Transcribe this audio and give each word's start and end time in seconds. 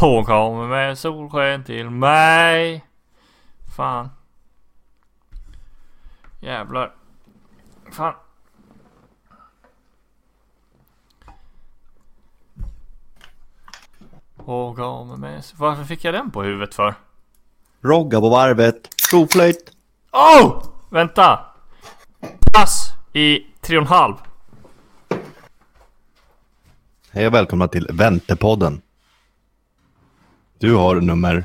Hon 0.00 0.24
kommer 0.24 0.68
med 0.68 0.98
solsken 0.98 1.64
till 1.64 1.90
mig. 1.90 2.84
Fan. 3.76 4.08
Jävlar. 6.40 6.94
Fan. 7.92 8.14
Hon 14.36 14.76
kommer 14.76 15.16
med... 15.16 15.44
Varför 15.56 15.84
fick 15.84 16.04
jag 16.04 16.14
den 16.14 16.30
på 16.30 16.42
huvudet 16.42 16.74
för? 16.74 16.94
Rogga 17.80 18.20
på 18.20 18.28
varvet. 18.28 18.88
Provflöjt. 19.10 19.72
Oh! 20.12 20.64
Vänta! 20.90 21.40
Pass 22.52 22.92
i 23.12 23.46
tre 23.60 23.76
och 23.76 23.82
en 23.82 23.88
halv. 23.88 24.14
Hej 27.10 27.26
och 27.26 27.34
välkomna 27.34 27.68
till 27.68 27.86
Väntepodden. 27.92 28.82
Du 30.60 30.74
har 30.74 31.00
nummer 31.00 31.44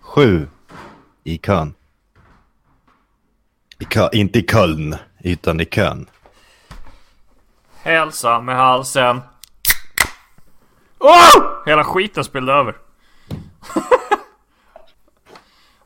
sju 0.00 0.48
i 1.24 1.38
kön. 1.38 1.74
I 3.78 3.84
kö, 3.84 4.08
inte 4.12 4.38
i 4.38 4.42
Köln, 4.42 4.96
utan 5.18 5.60
i 5.60 5.64
kön. 5.64 6.06
Hälsa 7.82 8.40
med 8.40 8.56
halsen. 8.56 9.20
Oh! 10.98 11.64
Hela 11.66 11.84
skiten 11.84 12.24
spillde 12.24 12.52
över. 12.52 12.76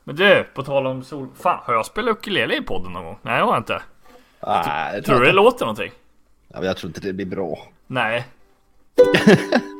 Men 0.03 0.15
du, 0.15 0.47
på 0.53 0.63
tal 0.63 0.87
om 0.87 1.03
sol... 1.03 1.27
Fan, 1.35 1.59
har 1.63 1.73
jag 1.73 1.85
spelat 1.85 2.17
ukulele 2.17 2.57
i 2.57 2.61
podden 2.61 2.93
någon 2.93 3.05
gång? 3.05 3.19
Nej, 3.21 3.37
det 3.37 3.45
har 3.45 3.53
jag 3.53 3.59
inte. 3.59 3.81
Nej, 4.47 4.95
jag 4.95 5.05
Tror 5.05 5.19
du 5.19 5.25
det 5.25 5.31
låter 5.31 5.65
någonting? 5.65 5.91
Ja, 6.47 6.63
jag 6.63 6.77
tror 6.77 6.89
inte 6.89 7.01
det 7.01 7.13
blir 7.13 7.25
bra. 7.25 7.67
Nej. 7.87 8.27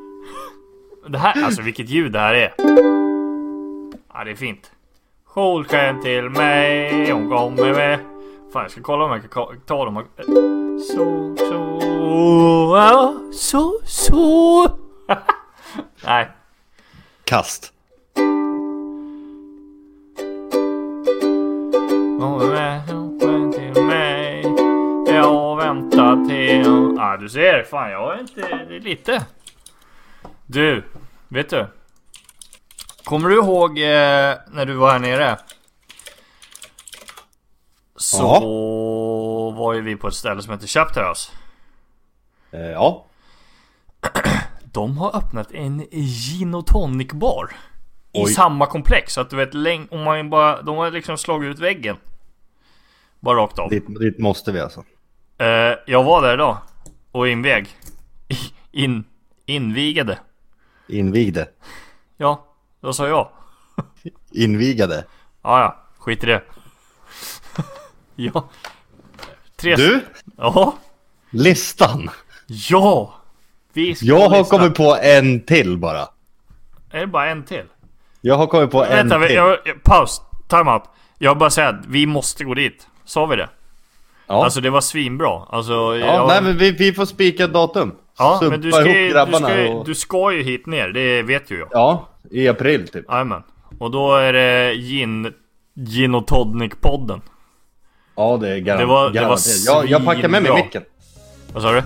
det 1.08 1.18
här, 1.18 1.44
alltså 1.46 1.62
vilket 1.62 1.90
ljud 1.90 2.12
det 2.12 2.20
här 2.20 2.34
är. 2.34 2.54
Ja, 4.14 4.24
det 4.24 4.32
är 4.32 4.36
fint. 4.36 4.72
Solsken 5.34 6.02
till 6.02 6.30
mig, 6.30 7.12
hon 7.12 7.30
kommer 7.30 7.74
med. 7.74 8.00
Fan, 8.54 8.62
jag 8.62 8.72
ska 8.72 8.82
kolla 8.82 9.06
om 9.06 9.12
jag 9.12 9.22
kan 9.22 9.44
ka- 9.44 9.60
ta 9.66 9.86
dem. 9.86 10.04
Så, 10.96 11.36
så, 11.38 11.80
ja, 12.78 13.14
så, 13.34 13.74
så. 13.84 14.68
Nej. 16.06 16.28
Kast. 17.24 17.74
Solsken 22.20 23.52
till 23.52 23.84
mig. 23.84 24.44
Jag 25.08 25.58
väntar 25.58 26.26
till... 26.30 26.96
Ja, 26.98 27.18
du 27.20 27.30
ser. 27.30 27.64
Fan, 27.64 27.92
jag 27.92 28.16
är 28.16 28.20
inte... 28.20 28.42
Det 28.70 28.76
är 28.76 28.80
lite. 28.80 29.26
Du, 30.54 30.84
vet 31.28 31.50
du? 31.50 31.68
Kommer 33.04 33.30
du 33.30 33.36
ihåg 33.36 33.70
eh, 33.70 34.38
när 34.52 34.66
du 34.66 34.74
var 34.74 34.92
här 34.92 35.00
nere? 35.00 35.38
Så 37.96 39.52
var 39.52 39.74
ju 39.74 39.82
vi 39.82 39.96
på 39.96 40.08
ett 40.08 40.14
ställe 40.14 40.42
som 40.42 40.54
heter 40.54 40.68
Chapter 40.68 41.10
House. 41.10 41.32
Eh, 42.52 42.60
ja. 42.62 43.06
De 44.64 44.98
har 44.98 45.16
öppnat 45.16 45.52
en 45.52 45.86
gin 45.92 46.56
och 46.56 46.68
tonic 46.68 47.12
bar. 47.12 47.56
I 48.12 48.24
Oj. 48.24 48.34
samma 48.34 48.66
komplex. 48.66 49.14
Så 49.14 49.22
att 49.22 49.30
du 49.30 49.36
vet, 49.36 49.56
om 49.92 50.04
man 50.04 50.30
bara, 50.30 50.62
de 50.62 50.78
har 50.78 50.92
liksom 50.92 51.18
slagit 51.18 51.50
ut 51.50 51.60
väggen. 51.60 51.98
Bara 53.20 53.38
rakt 53.38 53.60
av. 53.60 53.70
Dit, 53.70 54.00
dit 54.00 54.20
måste 54.20 54.52
vi 54.52 54.60
alltså. 54.60 54.84
Eh, 55.38 55.74
jag 55.88 56.04
var 56.04 56.22
där 56.22 56.34
idag. 56.34 56.58
Och 57.12 57.28
invig. 57.28 57.68
In, 58.72 59.04
invigade. 59.46 60.20
Invigde. 60.92 61.48
Ja, 62.18 62.46
vad 62.80 62.96
sa 62.96 63.08
jag? 63.08 63.30
Invigade. 64.32 65.06
Ja, 65.44 65.60
ja. 65.60 65.78
Skit 65.98 66.24
i 66.24 66.28
det. 66.28 66.42
ja. 68.16 68.50
Tre... 69.56 69.76
Du, 69.76 70.06
Ja. 70.38 70.74
listan. 71.30 72.10
Ja! 72.48 73.14
Vi 73.74 73.96
ska 73.96 74.06
Jag 74.06 74.30
har 74.30 74.38
lista. 74.38 74.58
kommit 74.58 74.76
på 74.76 74.98
en 75.02 75.40
till 75.46 75.78
bara. 75.78 76.08
Är 76.92 77.00
det 77.00 77.08
bara 77.08 77.30
en 77.30 77.44
till? 77.44 77.66
Jag 78.22 78.36
har 78.38 78.48
kommit 78.48 78.72
på 78.72 78.84
en 78.86 78.90
Vänta, 78.90 79.18
vi- 79.18 79.28
till. 79.28 79.36
jag, 79.36 79.58
jag, 79.66 79.84
paus. 79.84 80.22
Time 80.48 80.72
out. 80.72 80.84
Jag 81.18 81.38
bara 81.38 81.50
säger 81.50 81.70
att 81.70 81.86
vi 81.88 82.06
måste 82.06 82.44
gå 82.44 82.54
dit. 82.54 82.88
Sa 83.06 83.26
vi 83.26 83.36
det? 83.36 83.50
Ja, 84.28 84.44
Alltså 84.44 84.62
det 84.62 84.70
var 84.70 84.82
svinbra. 84.82 85.46
Alltså, 85.50 85.74
ja 85.74 85.96
jag, 85.98 86.28
nej 86.28 86.42
men 86.42 86.58
vi, 86.58 86.72
vi 86.72 86.94
får 86.94 87.06
spika 87.06 87.48
datum. 87.48 87.96
Ja, 88.42 88.50
men 88.50 88.62
du 88.62 88.72
ska, 88.72 88.88
ju, 88.88 89.14
du, 89.14 89.34
ska, 89.34 89.62
ju- 89.62 89.70
och... 89.70 89.86
du 89.86 89.96
ska 89.96 90.32
ju 90.34 90.44
hit 90.44 90.66
ner, 90.66 90.90
det 90.90 91.24
vet 91.24 91.52
ju 91.52 91.60
jag. 91.60 91.68
Ja, 91.72 92.08
i 92.32 92.48
april 92.48 92.88
typ. 92.88 93.06
Jajamän. 93.10 93.44
Och 93.80 93.92
då 93.92 94.16
är 94.16 94.34
det 94.34 94.74
gin, 94.76 95.34
gin 95.80 96.16
och 96.16 96.28
tonic-podden. 96.30 97.22
Ja, 98.16 98.38
det 98.42 98.50
är 98.50 98.58
garan- 98.58 98.78
Det 98.78 98.86
var- 98.86 99.10
det 99.10 99.20
var 99.20 99.28
garanterat. 99.28 99.66
jag, 99.66 99.90
jag 99.90 100.06
packar 100.06 100.30
med 100.30 100.44
mig 100.44 100.52
micken. 100.54 100.84
Vad 101.54 101.64
sa 101.64 101.72
du? 101.72 101.84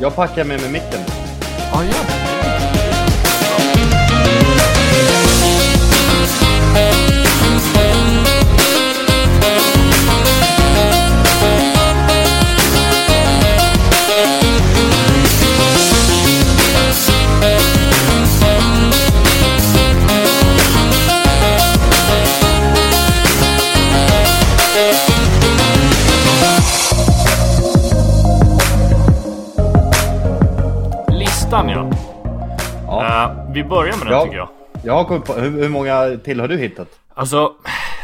Jag 0.00 0.16
packar 0.16 0.44
med 0.44 0.60
mig 0.60 0.72
micken. 0.72 1.00
Ja, 1.72 1.82
ja. 1.84 2.19
Vi 33.54 33.64
börjar 33.64 33.96
med 33.96 34.06
den 34.06 34.12
Ja. 34.12 34.24
tycker 34.24 34.36
jag. 34.36 34.48
Jag 34.84 34.92
har 34.92 35.04
kommit 35.04 35.24
på, 35.24 35.32
hur, 35.32 35.50
hur 35.50 35.68
många 35.68 36.16
till 36.24 36.40
har 36.40 36.48
du 36.48 36.56
hittat? 36.56 36.88
Alltså, 37.14 37.52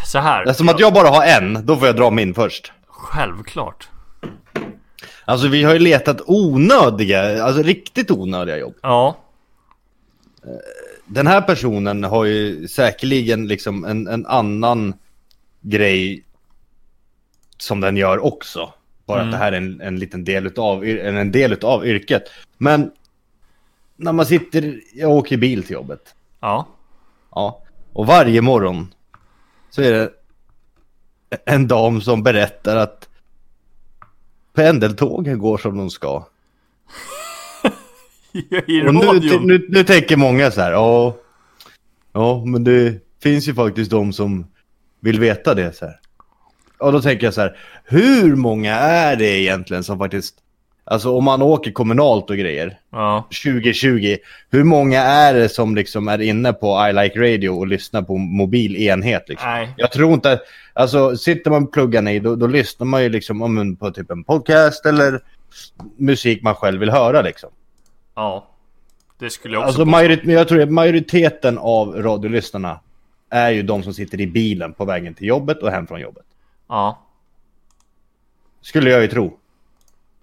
så 0.05 0.19
här. 0.19 0.43
Eftersom 0.47 0.69
att 0.69 0.81
jag 0.81 0.93
bara 0.95 1.09
har 1.09 1.25
en, 1.25 1.67
då 1.67 1.77
får 1.77 1.87
jag 1.87 1.97
dra 1.97 2.11
min 2.11 2.35
först. 2.35 2.73
Självklart. 2.87 3.89
Alltså 5.25 5.49
vi 5.49 5.63
har 5.63 5.73
ju 5.73 5.79
letat 5.79 6.21
onödiga, 6.27 7.45
alltså 7.45 7.63
riktigt 7.63 8.11
onödiga 8.11 8.57
jobb. 8.59 8.75
Ja. 8.83 9.17
Den 11.07 11.27
här 11.27 11.41
personen 11.41 12.05
har 12.05 12.25
ju 12.25 12.69
säkerligen 12.69 13.47
liksom 13.49 13.85
en, 13.85 14.07
en 14.07 14.27
annan 14.27 14.95
grej 15.61 16.23
som 17.59 17.81
den 17.81 17.97
gör 17.97 18.25
också. 18.25 18.73
Bara 19.07 19.21
Mm. 19.21 19.29
att 19.29 19.41
det 19.41 19.45
här 19.45 19.53
är 19.53 19.57
en, 19.57 19.81
en 19.81 19.99
liten 19.99 20.25
del 20.25 20.47
utav, 20.47 20.85
en, 20.85 21.17
en 21.17 21.33
del 21.33 21.53
utav 21.53 21.87
yrket. 21.87 22.23
Men 22.59 22.91
när 23.97 24.13
man 24.13 24.27
sitter, 24.27 24.81
jag 24.95 25.11
åker 25.11 25.37
bil 25.37 25.63
till 25.63 25.75
jobbet. 25.75 26.15
Ja. 26.41 26.69
Ja. 27.31 27.63
Och 27.93 28.07
varje 28.07 28.43
morgon 28.43 28.95
så 29.71 29.83
är 29.83 29.93
det 29.93 30.11
en 31.45 31.69
dam 31.69 32.01
som 32.01 32.23
berättar 32.23 32.77
att 32.77 33.09
pendeltågen 34.55 35.39
går 35.39 35.59
som 35.59 35.79
de 35.79 35.91
ska. 35.91 36.27
I 38.33 38.87
Och 38.89 38.95
nu, 38.95 39.41
nu, 39.41 39.67
nu 39.69 39.85
tänker 39.85 40.17
många 40.17 40.51
så 40.51 40.61
här, 40.61 40.73
ja, 40.73 41.17
ja, 42.13 42.45
men 42.45 42.65
det 42.65 43.01
finns 43.23 43.49
ju 43.49 43.55
faktiskt 43.55 43.91
de 43.91 44.13
som 44.13 44.47
vill 45.01 45.21
veta 45.21 45.55
det 45.55 45.77
så 45.77 45.85
här. 45.85 46.01
Och 46.79 46.93
då 46.93 47.03
tänker 47.03 47.27
jag 47.27 47.35
så 47.35 47.41
här, 47.41 47.59
hur 47.85 48.37
många 48.37 48.75
är 48.75 49.17
det 49.17 49.41
egentligen 49.41 49.85
som 49.85 49.99
faktiskt, 49.99 50.35
alltså 50.91 51.17
om 51.17 51.25
man 51.25 51.43
åker 51.43 51.71
kommunalt 51.71 52.31
och 52.31 52.37
grejer, 52.37 52.79
Ja. 52.91 53.29
2020, 53.45 54.17
hur 54.51 54.65
många 54.65 55.03
är 55.03 55.35
det 55.35 55.49
som 55.49 55.75
liksom 55.75 56.09
är 56.09 56.21
inne 56.21 56.53
på 56.53 56.89
I 56.89 56.93
Like 56.93 57.19
Radio 57.21 57.49
och 57.49 57.67
lyssnar 57.67 58.03
på 58.03 58.17
mobil 58.17 58.77
enhet 58.77 59.29
liksom? 59.29 59.51
Nej. 59.51 59.75
Jag 59.77 59.93
tror 59.93 60.15
inte, 60.15 60.41
alltså 60.73 61.17
sitter 61.17 61.51
man 61.51 61.65
och 61.65 61.73
pluggar 61.73 62.09
i, 62.09 62.19
då, 62.19 62.37
då 62.37 62.47
lyssnar 62.47 62.85
man 62.85 63.03
ju 63.03 63.09
liksom 63.09 63.77
på 63.81 63.91
typ 63.91 64.11
en 64.11 64.25
podcast 64.25 64.87
eller 64.87 65.21
musik 65.97 66.43
man 66.43 66.55
själv 66.55 66.81
vill 66.81 66.91
höra 66.91 67.23
liksom. 67.23 67.51
Ja. 68.15 68.49
Det 69.19 69.31
skulle 69.31 69.55
jag 69.55 69.61
också 69.61 69.69
Alltså 69.69 69.85
majorit, 69.85 70.25
jag 70.25 70.49
tror 70.49 70.63
att 70.63 70.73
majoriteten 70.73 71.59
av 71.59 72.03
radiolyssnarna 72.03 72.81
är 73.31 73.51
ju 73.51 73.63
de 73.63 73.83
som 73.83 73.95
sitter 73.95 74.21
i 74.21 74.27
bilen 74.27 74.73
på 74.73 74.85
vägen 74.85 75.15
till 75.15 75.27
jobbet 75.27 75.63
och 75.63 75.71
hem 75.71 75.87
från 75.87 76.01
jobbet. 76.01 76.25
Ja. 76.69 77.03
Skulle 78.63 78.91
jag 78.91 79.03
ju 79.03 79.09
tro. 79.09 79.39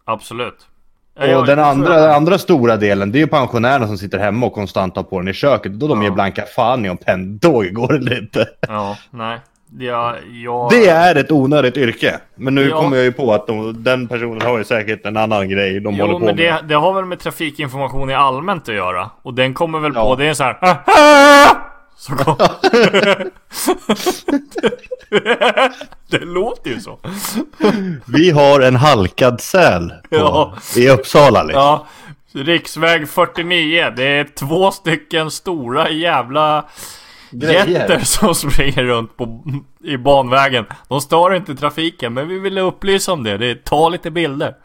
Absolut. 0.06 0.68
Och 1.20 1.28
Jag- 1.28 1.46
den 1.46 1.60
andra, 1.60 1.96
den 2.02 2.12
andra 2.12 2.38
stora 2.38 2.78
delen, 2.78 3.12
det 3.12 3.18
är 3.18 3.20
ju 3.20 3.28
pensionärerna 3.28 3.88
som 3.88 3.98
sitter 3.98 4.20
hemma 4.20 4.46
och 4.46 4.54
konstant 4.54 4.96
har 4.96 5.04
på 5.04 5.20
den 5.20 5.28
i 5.28 5.34
köket. 5.34 5.72
Då 5.72 5.88
de 5.88 5.98
Ja. 6.02 6.04
ger 6.08 6.12
blanka 6.12 6.44
fan 6.56 6.86
i 6.86 6.90
om 6.90 6.98
pendeltåg 6.98 7.74
går 7.74 7.96
eller 7.96 8.18
inte. 8.22 8.48
Ja, 8.68 8.98
nej. 9.12 9.40
Ja, 9.80 10.16
jag... 10.44 10.70
Det 10.70 10.88
är 10.90 11.16
ett 11.16 11.32
onödigt 11.32 11.78
yrke. 11.78 12.20
Men 12.36 12.56
nu 12.56 12.70
Ja. 12.70 12.82
kommer 12.82 12.98
jag 12.98 13.06
ju 13.06 13.12
på 13.12 13.34
att 13.34 13.48
de, 13.48 13.84
den 13.84 14.08
personen 14.08 14.42
har 14.42 14.58
ju 14.58 14.64
säkert 14.64 15.06
en 15.06 15.18
annan 15.18 15.50
grej 15.50 15.80
de 15.80 16.00
håller 16.00 16.14
Jo, 16.14 16.20
på 16.20 16.26
men 16.26 16.36
med. 16.36 16.46
det, 16.62 16.68
det 16.68 16.76
har 16.76 16.94
väl 16.94 17.06
med 17.06 17.20
trafikinformation 17.20 18.10
i 18.10 18.14
allmänt 18.14 18.70
att 18.70 18.76
göra. 18.76 19.10
Och 19.22 19.34
den 19.34 19.54
kommer 19.54 19.80
väl 19.80 19.92
Ja. 19.96 20.04
på, 20.04 20.16
det 20.16 20.26
är 20.26 20.34
så 20.34 20.44
här. 20.44 20.58
"Ah, 22.10 22.50
Så 23.50 23.76
kom... 23.76 23.98
det 26.10 26.20
låter 26.26 26.70
ju 26.70 26.80
så. 26.80 27.00
Vi 28.08 28.30
har 28.32 28.60
en 28.62 28.76
halkad 28.76 29.42
säl 29.42 29.90
på, 29.90 30.16
Ja. 30.16 30.54
i 30.76 30.90
Uppsala 30.90 31.44
liksom. 31.44 31.62
Ja, 31.62 31.88
riksväg 32.32 33.10
49. 33.10 33.94
Det 33.96 34.04
är 34.08 34.24
två 34.24 34.72
stycken 34.72 35.32
stora 35.32 35.90
jävla 35.90 36.66
Grejer. 37.32 37.66
jätter 37.68 38.00
som 38.00 38.36
springer 38.36 38.84
runt 38.84 39.18
på, 39.18 39.44
i 39.84 39.98
banvägen. 39.98 40.66
De 40.88 41.02
stör 41.02 41.34
inte 41.34 41.56
trafiken, 41.56 42.14
men 42.14 42.28
vi 42.28 42.40
ville 42.40 42.62
upplysa 42.62 43.14
om 43.14 43.24
det. 43.24 43.38
det 43.38 43.64
ta 43.66 43.90
lite 43.90 44.12
bilder. 44.12 44.56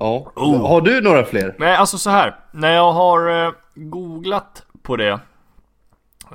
Ja. 0.00 0.32
Oh. 0.36 0.68
Har 0.68 0.80
du 0.80 1.00
några 1.00 1.24
fler? 1.24 1.54
Nej, 1.58 1.76
alltså 1.76 1.98
så 1.98 2.10
här. 2.10 2.36
När 2.52 2.72
jag 2.74 2.92
har 2.92 3.46
eh, 3.46 3.52
googlat 3.76 4.62
på 4.82 4.96
det. 4.96 5.20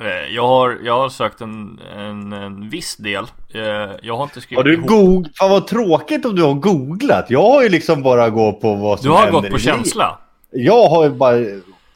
Eh, 0.01 0.35
jag, 0.35 0.47
har, 0.47 0.77
jag 0.83 0.99
har 0.99 1.09
sökt 1.09 1.41
en, 1.41 1.79
en, 1.97 2.33
en 2.33 2.69
viss 2.69 2.97
del. 2.97 3.23
Eh, 3.53 3.61
jag 4.01 4.17
har 4.17 4.23
inte 4.23 4.41
skrivit 4.41 4.57
Har 4.57 4.63
du 4.63 4.73
ihop-. 4.73 5.37
Fan 5.37 5.49
vad 5.49 5.67
tråkigt 5.67 6.25
om 6.25 6.35
du 6.35 6.43
har 6.43 6.53
googlat. 6.53 7.25
Jag 7.29 7.43
har 7.43 7.63
ju 7.63 7.69
liksom 7.69 8.03
bara 8.03 8.29
gått 8.29 8.61
på 8.61 8.73
vad 8.75 8.99
som 8.99 9.07
Du 9.09 9.15
har 9.15 9.23
händer 9.23 9.41
gått 9.41 9.49
på 9.51 9.57
i 9.57 9.59
känsla. 9.59 10.17
Jag 10.51 10.89
har 10.89 11.03
ju 11.03 11.09
bara 11.09 11.35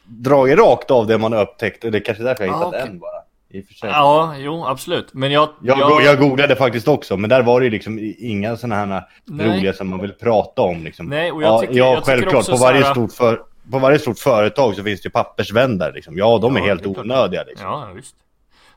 dragit 0.04 0.58
rakt 0.58 0.90
av 0.90 1.06
det 1.06 1.18
man 1.18 1.32
har 1.32 1.42
upptäckt. 1.42 1.82
Det 1.82 1.88
är 1.98 2.04
kanske 2.04 2.24
därför 2.24 2.44
jag 2.44 2.54
Ah, 2.54 2.56
hittat 2.58 2.68
okej. 2.68 2.82
en 2.90 2.98
bara. 2.98 3.10
I 3.50 3.62
och 3.62 3.66
för 3.66 3.74
sig. 3.74 3.90
Ja, 3.90 4.34
jo, 4.38 4.64
absolut. 4.66 5.14
Men 5.14 5.32
jag... 5.32 5.48
Jag, 5.62 5.78
jag, 5.78 6.02
jag 6.02 6.18
googlade 6.18 6.56
faktiskt 6.56 6.88
också, 6.88 7.16
men 7.16 7.30
där 7.30 7.42
var 7.42 7.60
det 7.60 7.64
ju 7.64 7.70
liksom 7.70 8.14
inga 8.18 8.56
sådana 8.56 8.74
här 8.94 9.02
Nej. 9.24 9.46
roliga 9.58 9.72
som 9.72 9.88
man 9.88 10.00
vill 10.00 10.12
prata 10.12 10.62
om. 10.62 10.84
Liksom. 10.84 11.06
Nej, 11.06 11.32
och 11.32 11.42
jag 11.42 11.48
ja, 11.48 11.60
tycker- 11.60 11.74
ja, 11.74 11.84
jag 11.86 11.96
tycker 11.96 12.06
självklart. 12.12 12.34
också 12.34 12.52
På 12.52 12.58
varje, 12.58 12.84
här- 12.84 12.92
stort 12.92 13.12
för, 13.12 13.40
på 13.70 13.78
varje 13.78 13.98
stort 13.98 14.18
företag 14.18 14.74
så 14.76 14.82
finns 14.84 15.00
det 15.02 15.06
ju 15.06 15.10
pappersvändare. 15.10 15.92
Liksom. 15.92 16.18
Ja, 16.18 16.38
de 16.38 16.56
är 16.56 16.60
Ja, 16.60 16.66
helt 16.66 16.86
onödiga. 16.86 17.42
Liksom. 17.42 17.66
Ja, 17.66 17.90
visst. 17.94 18.14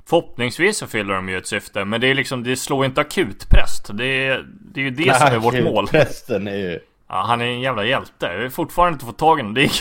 Förhoppningsvis 0.09 0.77
så 0.77 0.87
fyller 0.87 1.13
de 1.13 1.29
ju 1.29 1.37
ett 1.37 1.47
syfte, 1.47 1.85
men 1.85 2.01
det 2.01 2.07
är 2.07 2.13
liksom, 2.15 2.43
det 2.43 2.55
slår 2.55 2.85
inte 2.85 3.01
akutpräst. 3.01 3.89
Det 3.93 4.05
är, 4.05 4.45
det 4.73 4.79
är 4.81 4.83
ju 4.83 4.91
det 4.91 5.17
som 5.17 5.27
är 5.27 5.37
vårt 5.37 5.63
mål. 5.63 5.87
Prästen 5.87 6.47
är 6.47 6.55
ju... 6.55 6.79
Ja, 7.09 7.23
han 7.27 7.41
är 7.41 7.45
en 7.45 7.61
jävla 7.61 7.85
hjälte. 7.85 8.25
Jag 8.25 8.41
har 8.41 8.49
fortfarande 8.49 8.93
inte 8.93 9.05
fått 9.05 9.17
tag 9.17 9.39
i 9.39 9.41
honom. 9.41 9.57
Är, 9.57 9.71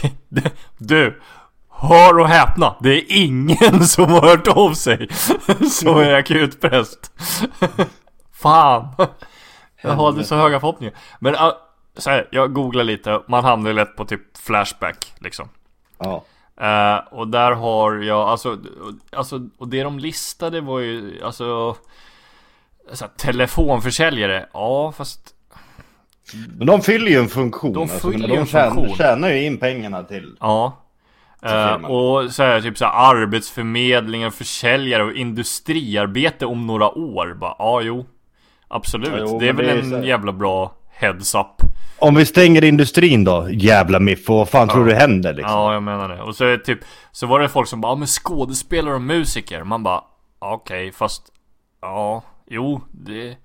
du! 0.78 1.20
Hör 1.70 2.18
och 2.18 2.28
häpna! 2.28 2.76
Det 2.80 2.90
är 2.90 3.04
ingen 3.08 3.84
som 3.86 4.12
har 4.12 4.20
hört 4.20 4.48
av 4.48 4.74
sig 4.74 5.08
som 5.70 5.96
är 5.96 6.14
akutpräst. 6.14 7.12
Fan! 8.32 8.88
Jag 9.82 9.90
hade 9.90 10.24
så 10.24 10.34
höga 10.34 10.60
förhoppningar. 10.60 10.94
Men 11.20 11.34
så 11.98 12.10
här, 12.10 12.28
jag 12.30 12.52
googlar 12.52 12.84
lite. 12.84 13.22
Man 13.28 13.44
hamnar 13.44 13.70
ju 13.70 13.76
lätt 13.76 13.96
på 13.96 14.04
typ 14.04 14.36
Flashback 14.38 15.12
liksom. 15.18 15.48
Ja. 15.98 16.24
Eh, 16.60 16.98
och 17.10 17.28
där 17.28 17.52
har 17.52 17.94
jag, 17.94 18.28
alltså, 18.28 18.58
alltså, 19.12 19.48
och 19.58 19.68
det 19.68 19.82
de 19.82 19.98
listade 19.98 20.60
var 20.60 20.78
ju, 20.78 21.22
alltså 21.24 21.76
så 22.92 23.04
här, 23.04 23.12
Telefonförsäljare, 23.16 24.46
ja 24.52 24.92
fast 24.92 25.34
Men 26.56 26.66
de 26.66 26.80
fyller 26.80 27.10
ju 27.10 27.18
en 27.18 27.28
funktion. 27.28 27.72
De 27.72 27.82
alltså, 27.82 28.10
de 28.10 28.46
tjänar, 28.46 28.70
funktion. 28.70 28.96
tjänar 28.96 29.28
ju 29.28 29.44
in 29.44 29.58
pengarna 29.58 30.02
till. 30.02 30.36
Ja 30.40 30.84
firman. 31.42 31.84
och 31.84 32.32
så 32.32 32.42
här, 32.42 32.60
typ 32.60 32.78
så 32.78 32.84
här, 32.84 32.92
och 34.26 34.34
försäljare 34.34 35.04
och 35.04 35.12
industriarbete 35.12 36.46
om 36.46 36.66
några 36.66 36.88
år. 36.88 37.34
Bara, 37.34 37.54
ja, 37.58 37.80
jo. 37.80 38.06
Absolut. 38.68 39.08
Ja, 39.08 39.18
jo, 39.18 39.38
det 39.40 39.48
är 39.48 39.52
väl 39.52 39.66
det 39.66 39.72
är 39.72 39.98
en 39.98 40.04
jävla 40.04 40.32
bra 40.32 40.74
heads 40.90 41.34
up. 41.34 41.62
Om 42.00 42.14
vi 42.14 42.26
stänger 42.26 42.64
industrin 42.64 43.24
då, 43.24 43.48
jävla 43.50 44.00
miffo, 44.00 44.32
vad 44.34 44.48
fan 44.48 44.68
tror 44.68 44.84
du 44.84 44.94
händer 44.94 45.34
liksom? 45.34 45.52
Ja, 45.54 45.72
jag 45.72 45.82
menar 45.82 46.08
det. 46.08 46.22
Och 46.22 46.36
så 46.36 46.44
är 46.44 46.48
det 46.48 46.58
typ, 46.64 46.78
så 47.12 47.26
var 47.26 47.40
det 47.40 47.48
folk 47.48 47.68
som 47.68 47.80
bara, 47.80 47.92
ja 47.92 47.96
men 47.96 48.06
skådespelare 48.06 48.94
och 48.94 49.00
musiker. 49.02 49.64
Man 49.64 49.82
bara, 49.82 50.04
ja, 50.40 50.52
okej, 50.54 50.92
fast, 50.92 51.22
ja, 51.80 52.22
jo, 52.46 52.80
det, 52.90 53.36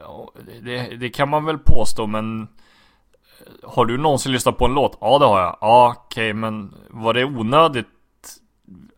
ja, 0.00 0.32
det, 0.46 0.60
det, 0.60 0.96
det 0.96 1.08
kan 1.08 1.28
man 1.28 1.44
väl 1.44 1.58
påstå, 1.58 2.06
men 2.06 2.42
eh, 2.42 3.70
har 3.70 3.84
du 3.84 3.98
någonsin 3.98 4.32
lyssnat 4.32 4.58
på 4.58 4.64
en 4.64 4.74
låt? 4.74 4.98
Ja, 5.00 5.18
det 5.18 5.24
har 5.26 5.40
jag. 5.40 5.58
Ja, 5.60 5.94
okej, 5.98 6.32
men 6.32 6.74
var 6.90 7.14
det 7.14 7.24
onödigt? 7.24 7.86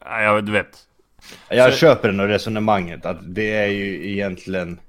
Nej, 0.04 0.24
jag, 0.24 0.44
du 0.46 0.52
vet. 0.52 0.78
Jag 1.48 1.72
Så- 1.72 1.78
köper 1.78 2.08
ändå 2.08 2.24
resonemanget 2.24 3.06
att 3.06 3.18
det 3.34 3.52
är 3.54 3.66
ju 3.66 4.10
egentligen... 4.12 4.80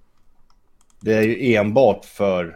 Det 0.99 1.13
är 1.13 1.21
ju 1.21 1.55
enbart 1.55 2.05
för... 2.05 2.55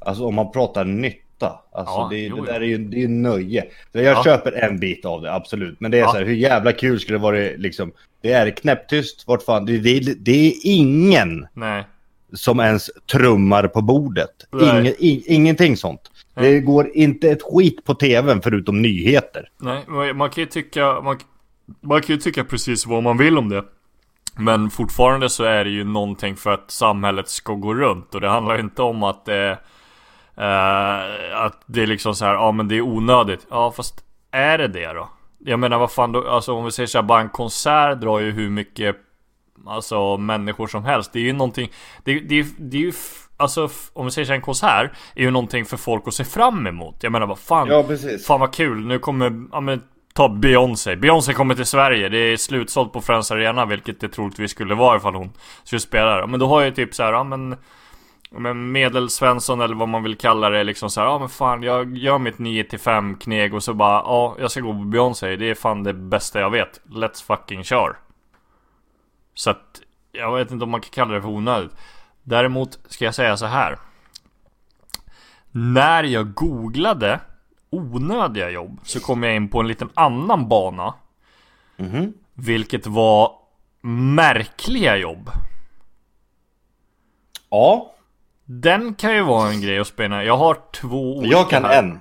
Alltså 0.00 0.24
om 0.24 0.34
man 0.34 0.52
pratar 0.52 0.84
nytta. 0.84 1.58
Alltså 1.72 1.94
Ja, 1.94 2.08
det, 2.10 2.18
jo, 2.18 2.34
det 2.36 2.38
jo. 2.40 2.44
där 2.44 2.60
är 2.60 2.64
ju 2.64 2.78
det 2.78 3.02
är 3.02 3.08
nöje. 3.08 3.64
Så 3.92 3.98
jag 3.98 4.04
Ja. 4.16 4.24
köper 4.24 4.52
en 4.52 4.78
bit 4.78 5.04
av 5.04 5.22
det, 5.22 5.34
absolut. 5.34 5.80
Men 5.80 5.90
det 5.90 5.96
är 5.96 6.00
Ja. 6.00 6.10
så 6.12 6.16
här, 6.18 6.24
hur 6.24 6.34
jävla 6.34 6.72
kul 6.72 7.00
skulle 7.00 7.18
det 7.18 7.22
vara 7.22 7.36
liksom... 7.56 7.92
Det 8.22 8.32
är 8.32 8.50
knäpptyst, 8.50 9.24
vart 9.26 9.42
fan... 9.42 9.64
Det, 9.66 9.78
det, 9.78 10.00
det 10.24 10.48
är 10.48 10.52
ingen 10.64 11.46
Nej. 11.52 11.84
som 12.32 12.60
ens 12.60 12.90
trummar 13.12 13.68
på 13.68 13.82
bordet. 13.82 14.30
Nej. 14.52 14.78
Inge, 14.80 14.90
i, 14.90 15.22
ingenting 15.34 15.76
sånt. 15.76 16.00
Det 16.34 16.60
går 16.60 16.90
inte 16.94 17.30
ett 17.30 17.42
skit 17.42 17.84
på 17.84 17.94
tvn 17.94 18.42
förutom 18.42 18.82
nyheter. 18.82 19.48
Nej, 19.60 20.12
man- 20.14 20.30
kan 20.30 20.42
ju 20.42 20.46
tycka, 20.50 21.00
man, 21.00 21.18
man 21.80 22.02
kan 22.02 22.14
ju 22.16 22.20
tycka 22.20 22.44
precis 22.44 22.86
vad 22.86 23.02
man 23.02 23.18
vill 23.18 23.38
om 23.38 23.48
det. 23.48 23.64
Men 24.36 24.70
fortfarande 24.70 25.28
så 25.28 25.44
är 25.44 25.64
det 25.64 25.70
ju 25.70 25.84
någonting 25.84 26.36
för 26.36 26.50
att 26.50 26.70
samhället 26.70 27.28
ska 27.28 27.54
gå 27.54 27.74
runt 27.74 28.14
och 28.14 28.20
det 28.20 28.28
handlar 28.28 28.54
ju 28.54 28.60
inte 28.60 28.82
om 28.82 29.02
att 29.02 29.24
det 29.24 29.58
eh, 30.40 31.42
Att 31.44 31.62
det 31.66 31.82
är 31.82 31.86
liksom 31.86 32.14
så 32.14 32.24
här, 32.24 32.34
ja 32.34 32.52
men 32.52 32.68
det 32.68 32.76
är 32.76 32.80
onödigt. 32.80 33.46
Ja 33.50 33.72
fast 33.72 34.04
är 34.30 34.58
det 34.58 34.68
det 34.68 34.92
då? 34.92 35.08
Jag 35.38 35.58
menar 35.58 35.78
vad 35.78 35.92
fan 35.92 36.12
då, 36.12 36.28
alltså 36.28 36.52
om 36.52 36.64
vi 36.64 36.70
säger 36.70 36.86
så 36.86 36.98
här, 36.98 37.02
bara 37.02 37.20
en 37.20 37.28
konsert 37.28 38.00
drar 38.00 38.18
ju 38.18 38.30
hur 38.30 38.50
mycket 38.50 38.96
Alltså 39.66 40.16
människor 40.16 40.66
som 40.66 40.84
helst. 40.84 41.12
Det 41.12 41.18
är 41.18 41.22
ju 41.22 41.32
någonting 41.32 41.70
Det, 42.04 42.20
det, 42.20 42.46
det 42.58 42.76
är 42.76 42.80
ju 42.80 42.92
Alltså 43.36 43.68
om 43.92 44.04
vi 44.04 44.10
säger 44.10 44.26
så 44.26 44.32
här, 44.32 44.36
en 44.36 44.42
konsert 44.42 44.90
Är 45.14 45.22
ju 45.22 45.30
någonting 45.30 45.64
för 45.64 45.76
folk 45.76 46.08
att 46.08 46.14
se 46.14 46.24
fram 46.24 46.66
emot. 46.66 46.96
Jag 47.00 47.12
menar 47.12 47.26
vad 47.26 47.38
fan 47.38 47.68
Ja, 47.68 47.82
precis. 47.82 48.26
Fan 48.26 48.40
vad 48.40 48.54
kul, 48.54 48.86
nu 48.86 48.98
kommer, 48.98 49.46
ja 49.52 49.60
men 49.60 49.82
Ta 50.14 50.28
Beyoncé, 50.28 50.96
Beyoncé 50.96 51.32
kommer 51.32 51.54
till 51.54 51.66
Sverige, 51.66 52.08
det 52.08 52.18
är 52.18 52.36
slutsålt 52.36 52.92
på 52.92 53.00
Friends 53.00 53.30
Arena 53.30 53.66
Vilket 53.66 54.00
det 54.00 54.08
troligtvis 54.08 54.50
skulle 54.50 54.74
vara 54.74 54.96
ifall 54.96 55.14
hon 55.14 55.32
skulle 55.64 55.80
spela 55.80 56.16
där 56.16 56.26
Men 56.26 56.40
då 56.40 56.46
har 56.46 56.60
jag 56.60 56.68
ju 56.68 56.74
typ 56.74 56.94
så 56.94 57.02
här, 57.02 57.12
ja 57.12 57.24
men 57.24 57.56
men 58.30 58.72
medelsvensson 58.72 59.60
eller 59.60 59.74
vad 59.74 59.88
man 59.88 60.02
vill 60.02 60.16
kalla 60.16 60.50
det 60.50 60.64
liksom 60.64 60.90
så 60.90 61.00
här, 61.00 61.08
ja 61.08 61.18
men 61.18 61.28
fan 61.28 61.62
jag 61.62 61.96
gör 61.96 62.18
mitt 62.18 62.36
9-5 62.36 63.18
kneg 63.18 63.54
och 63.54 63.62
så 63.62 63.74
bara, 63.74 63.92
ja 63.92 64.36
jag 64.38 64.50
ska 64.50 64.60
gå 64.60 64.72
på 64.72 64.84
Beyoncé, 64.84 65.36
det 65.36 65.50
är 65.50 65.54
fan 65.54 65.82
det 65.82 65.94
bästa 65.94 66.40
jag 66.40 66.50
vet. 66.50 66.80
Let's 66.84 67.24
fucking 67.24 67.64
kör. 67.64 67.96
Så 69.34 69.50
att, 69.50 69.80
jag 70.12 70.36
vet 70.36 70.50
inte 70.50 70.64
om 70.64 70.70
man 70.70 70.80
kan 70.80 70.90
kalla 70.90 71.14
det 71.14 71.22
för 71.22 71.28
onödigt. 71.28 71.76
Däremot 72.22 72.78
ska 72.88 73.04
jag 73.04 73.14
säga 73.14 73.36
så 73.36 73.46
här. 73.46 73.78
När 75.50 76.04
jag 76.04 76.34
googlade 76.34 77.20
onödiga 77.70 78.50
jobb 78.50 78.80
så 78.82 79.00
kom 79.00 79.22
jag 79.22 79.36
in 79.36 79.48
på 79.48 79.60
en 79.60 79.68
liten 79.68 79.90
annan 79.94 80.48
bana. 80.48 80.94
Mhm. 81.76 82.12
Vilket 82.34 82.86
var 82.86 83.32
märkliga 84.14 84.96
jobb. 84.96 85.30
Ja, 87.50 87.94
Den 88.52 88.94
kan 88.94 89.14
ju 89.14 89.22
vara 89.22 89.50
en 89.50 89.60
grej 89.60 89.78
att 89.78 89.86
spela. 89.86 90.24
Jag 90.24 90.36
har 90.36 90.56
två 90.72 91.16
olika 91.16 91.36
jag 91.36 91.50
kan 91.50 91.64
här. 91.64 91.78
en. 91.82 92.00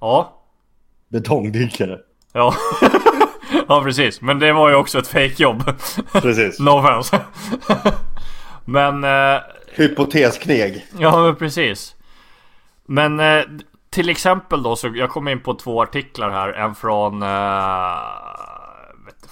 Ja. 0.00 0.42
Betongdykare. 1.08 1.98
Ja. 2.32 2.54
ja 3.68 3.82
precis. 3.82 4.20
Men 4.20 4.38
det 4.38 4.52
var 4.52 4.68
ju 4.68 4.74
också 4.74 4.98
ett 4.98 5.06
fejkjobb. 5.08 5.62
Precis. 6.12 6.60
no 6.60 6.70
offense. 6.70 7.20
men... 8.64 9.04
Eh, 9.04 9.40
Hypoteskneg. 9.74 10.86
ja 10.98 11.22
men 11.22 11.36
precis. 11.36 11.96
Men 12.86 13.20
eh, 13.20 13.44
till 13.90 14.08
exempel 14.08 14.62
då 14.62 14.76
så 14.76 14.92
jag 14.94 15.10
kom 15.10 15.28
in 15.28 15.40
på 15.40 15.54
två 15.54 15.82
artiklar 15.82 16.30
här. 16.30 16.52
En 16.52 16.74
från... 16.74 17.22
Eh, 17.22 17.28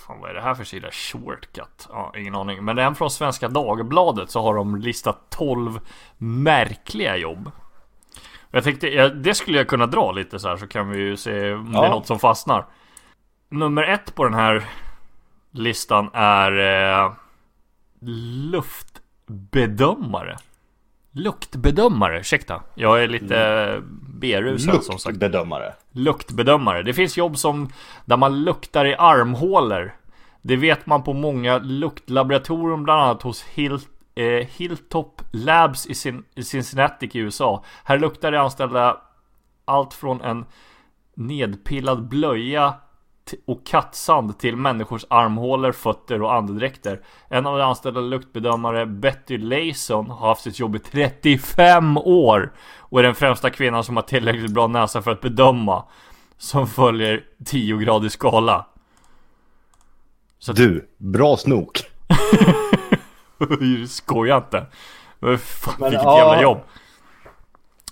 fan 0.07 0.21
vad 0.21 0.31
är 0.31 0.35
det 0.35 0.41
här 0.41 0.55
för 0.55 0.65
sida? 0.65 0.89
Shortcut? 0.91 1.89
Ja, 1.91 2.13
ingen 2.17 2.35
aning. 2.35 2.65
Men 2.65 2.79
en 2.79 2.95
från 2.95 3.11
Svenska 3.11 3.49
Dagbladet 3.49 4.31
så 4.31 4.43
har 4.43 4.55
de 4.55 4.77
listat 4.77 5.31
12 5.31 5.81
märkliga 6.19 7.17
jobb. 7.17 7.51
Jag 8.51 8.65
tänkte, 8.65 8.89
ja, 8.89 9.09
det 9.09 9.35
skulle 9.35 9.59
jag 9.59 9.69
kunna 9.69 9.87
dra 9.87 10.13
lite 10.13 10.39
så 10.39 10.49
här 10.49 10.57
så 10.57 10.67
kan 10.67 10.91
vi 10.91 10.99
ju 10.99 11.17
se 11.17 11.53
om 11.53 11.73
det 11.73 11.79
är 11.79 11.83
Ja. 11.83 11.91
något 11.91 12.07
som 12.07 12.19
fastnar. 12.19 12.67
Nummer 13.49 13.83
ett 13.83 14.15
på 14.15 14.25
den 14.25 14.35
här 14.35 14.65
listan 15.51 16.11
är 16.15 16.53
eh, 17.03 17.13
luftbedömare. 19.27 20.37
Luktbedömare, 21.13 22.21
ursäkta. 22.21 22.63
Jag 22.75 23.03
är 23.03 23.09
lite 23.09 23.83
berusad 24.21 24.85
som 24.85 24.99
sagt. 24.99 25.13
Luktbedömare. 25.13 25.75
Luktbedömare. 25.93 26.83
Det 26.83 26.95
finns 26.95 27.17
jobb 27.17 27.39
som 27.39 27.69
där 28.05 28.17
man 28.17 28.45
luktar 28.45 28.85
i 28.85 28.95
armhålor. 28.95 29.95
Det 30.43 30.57
vet 30.57 30.87
man 30.87 31.03
på 31.03 31.13
många 31.13 31.59
luktlaboratorium, 31.59 32.83
bland 32.85 33.03
annat 33.03 33.23
hos 33.23 33.43
Hill, 33.43 33.79
eh, 34.15 34.47
Hilltop 34.57 35.23
Labs 35.33 35.87
i, 35.87 35.95
Cin 35.95 36.25
i 36.35 36.43
Cincinnati 36.43 37.11
i 37.13 37.19
USA. 37.19 37.65
Här 37.85 37.99
luktar 37.99 38.33
de 38.33 38.39
anställda 38.39 39.01
allt 39.65 39.95
från 39.95 40.21
en 40.21 40.45
nedpillad 41.15 42.09
blöja 42.09 42.75
och 43.47 43.67
kattsand 43.67 44.39
till 44.39 44.57
människors 44.57 45.05
armhålor, 45.11 45.73
fötter 45.73 46.23
och 46.23 46.35
andedräkter. 46.35 47.01
En 47.29 47.47
av 47.47 47.59
de 47.59 47.65
anställda 47.65 48.01
luktbedömare, 48.01 48.87
Betty 48.87 49.39
Layson, 49.39 50.11
har 50.11 50.29
haft 50.29 50.43
sitt 50.43 50.59
jobb 50.59 50.77
i 50.77 50.79
35 50.79 51.97
år 51.97 52.53
och 52.79 52.99
är 52.99 53.03
den 53.03 53.15
främsta 53.15 53.51
kvinnan 53.51 53.85
som 53.85 53.97
har 53.97 54.03
tillräckligt 54.03 54.51
bra 54.51 54.67
näsa 54.67 55.03
för 55.03 55.11
att 55.11 55.21
bedöma. 55.21 55.85
Som 56.39 56.67
följer 56.67 57.25
10 57.45 57.77
gradig 57.77 58.13
skala. 58.13 58.67
Så 60.39 60.53
du, 60.53 60.89
bra 60.97 61.37
snok. 61.37 61.83
Skoja 63.89 64.37
inte. 64.37 64.67
Fan, 65.39 65.75
Men, 65.79 65.91
vilket 65.91 66.05
ja. 66.05 66.19
jävla 66.19 66.43
jobb. 66.43 66.59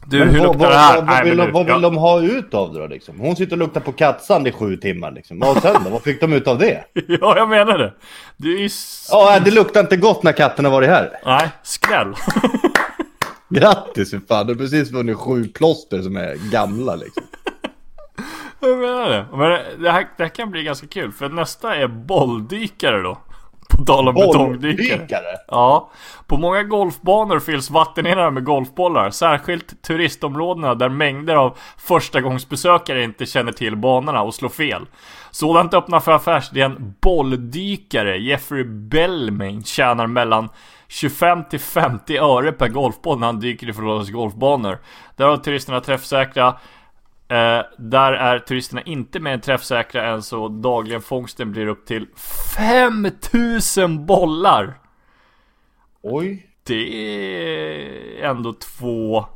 Du, 0.06 0.18
Men 0.18 0.28
hur 0.28 0.38
vad, 0.38 0.46
luktar 0.46 0.58
vad, 0.58 0.70
det 0.70 0.78
här? 0.78 0.96
Vad, 0.96 1.06
Nej, 1.06 1.16
vad, 1.16 1.25
vill, 1.25 1.37
men 1.37 1.46
de, 1.46 1.52
vad 1.52 1.66
vill 1.66 1.75
ja. 1.75 1.80
de 1.80 1.96
ha 1.96 2.20
ut 2.20 2.54
av 2.54 2.73
det 2.73 2.80
då 2.80 2.87
liksom? 2.87 3.20
Hon 3.20 3.37
sitter 3.37 3.52
och 3.52 3.58
luktar 3.58 3.80
på 3.80 3.92
kattsand 3.92 4.49
i 4.49 4.52
sju 4.52 4.76
timmar 4.76 5.11
liksom. 5.12 5.42
Och 5.42 5.56
sen 5.56 5.84
då? 5.84 5.90
Vad 5.90 6.02
fick 6.02 6.20
de 6.20 6.32
ut 6.32 6.49
av 6.49 6.58
det? 6.58 6.84
ja, 6.92 7.37
jag 7.37 7.49
menar 7.49 7.78
det. 7.78 7.92
Det 8.37 8.49
är 8.49 8.58
ju... 8.58 8.68
Ja, 9.11 9.40
det 9.44 9.50
luktar 9.50 9.80
inte 9.80 9.96
gott 9.96 10.23
när 10.23 10.32
katten 10.32 10.64
har 10.64 10.73
varit 10.73 10.88
här. 10.88 11.11
Nej, 11.25 11.49
skräll. 11.62 12.14
Grattis 13.49 14.11
för 14.11 14.20
fan, 14.28 14.46
du 14.46 14.52
har 14.52 14.58
precis 14.58 14.90
vunnit 14.90 15.16
sju 15.16 15.44
plåster 15.44 16.02
som 16.02 16.16
är 16.16 16.50
gamla 16.50 16.96
liksom. 16.96 17.23
Jag 18.61 18.78
menar 18.78 19.08
det. 19.08 19.26
Men 19.32 19.82
det 19.82 19.90
här, 19.90 20.08
det 20.16 20.23
här 20.23 20.28
kan 20.28 20.50
bli 20.50 20.62
ganska 20.62 20.87
kul 20.87 21.12
för 21.12 21.28
nästa 21.28 21.76
är 21.76 21.87
bolldykare 21.87 23.02
då. 23.02 23.18
På 23.78 23.85
tal 23.85 24.09
om 24.09 24.14
betongdykare. 24.14 25.37
Ja. 25.49 25.90
På 26.26 26.37
många 26.37 26.62
golfbanor 26.62 27.40
fylls 27.40 27.71
vattenenarna 27.71 28.31
med 28.31 28.45
golfbollar. 28.45 29.11
Särskilt 29.11 29.83
turistområdena 29.83 30.75
där 30.75 30.88
mängder 30.88 31.35
av 31.35 31.59
förstagångsbesökare 31.76 33.04
inte 33.04 33.26
känner 33.26 33.52
till 33.52 33.76
banorna 33.76 34.23
och 34.23 34.35
slår 34.35 34.49
fel. 34.49 34.87
Sådant 35.31 35.75
öppnar 35.75 36.00
för 36.00 36.12
affärsidén 36.12 36.95
bolldykare. 37.00 38.19
Jeffrey 38.19 38.64
Bellmain 38.64 39.64
tjänar 39.64 40.07
mellan 40.07 40.49
25 40.88 41.45
till 41.50 41.61
50 41.61 42.19
öre 42.19 42.52
per 42.52 42.69
golfboll 42.69 43.19
när 43.19 43.26
han 43.26 43.40
dyker 43.40 43.69
ifrån 43.69 43.85
Rådets 43.85 44.11
golfbanor. 44.11 44.78
Där 45.16 45.26
har 45.26 45.37
turisterna 45.37 45.81
träffsäkra 45.81 46.54
Eh, 47.28 47.62
där 47.78 48.12
är 48.12 48.38
turisterna 48.38 48.83
inte 48.83 49.21
mer 49.21 49.38
träffsäkra 49.38 50.07
än 50.07 50.23
så 50.23 50.49
dagligen 50.49 51.02
fångsten 51.02 51.52
blir 51.52 51.66
upp 51.66 51.87
till 51.87 52.07
5000 52.57 54.07
bollar! 54.07 54.78
Oj. 56.02 56.50
Det 56.62 56.95
är 58.23 58.25
ändå 58.31 58.52
två... 58.52 59.26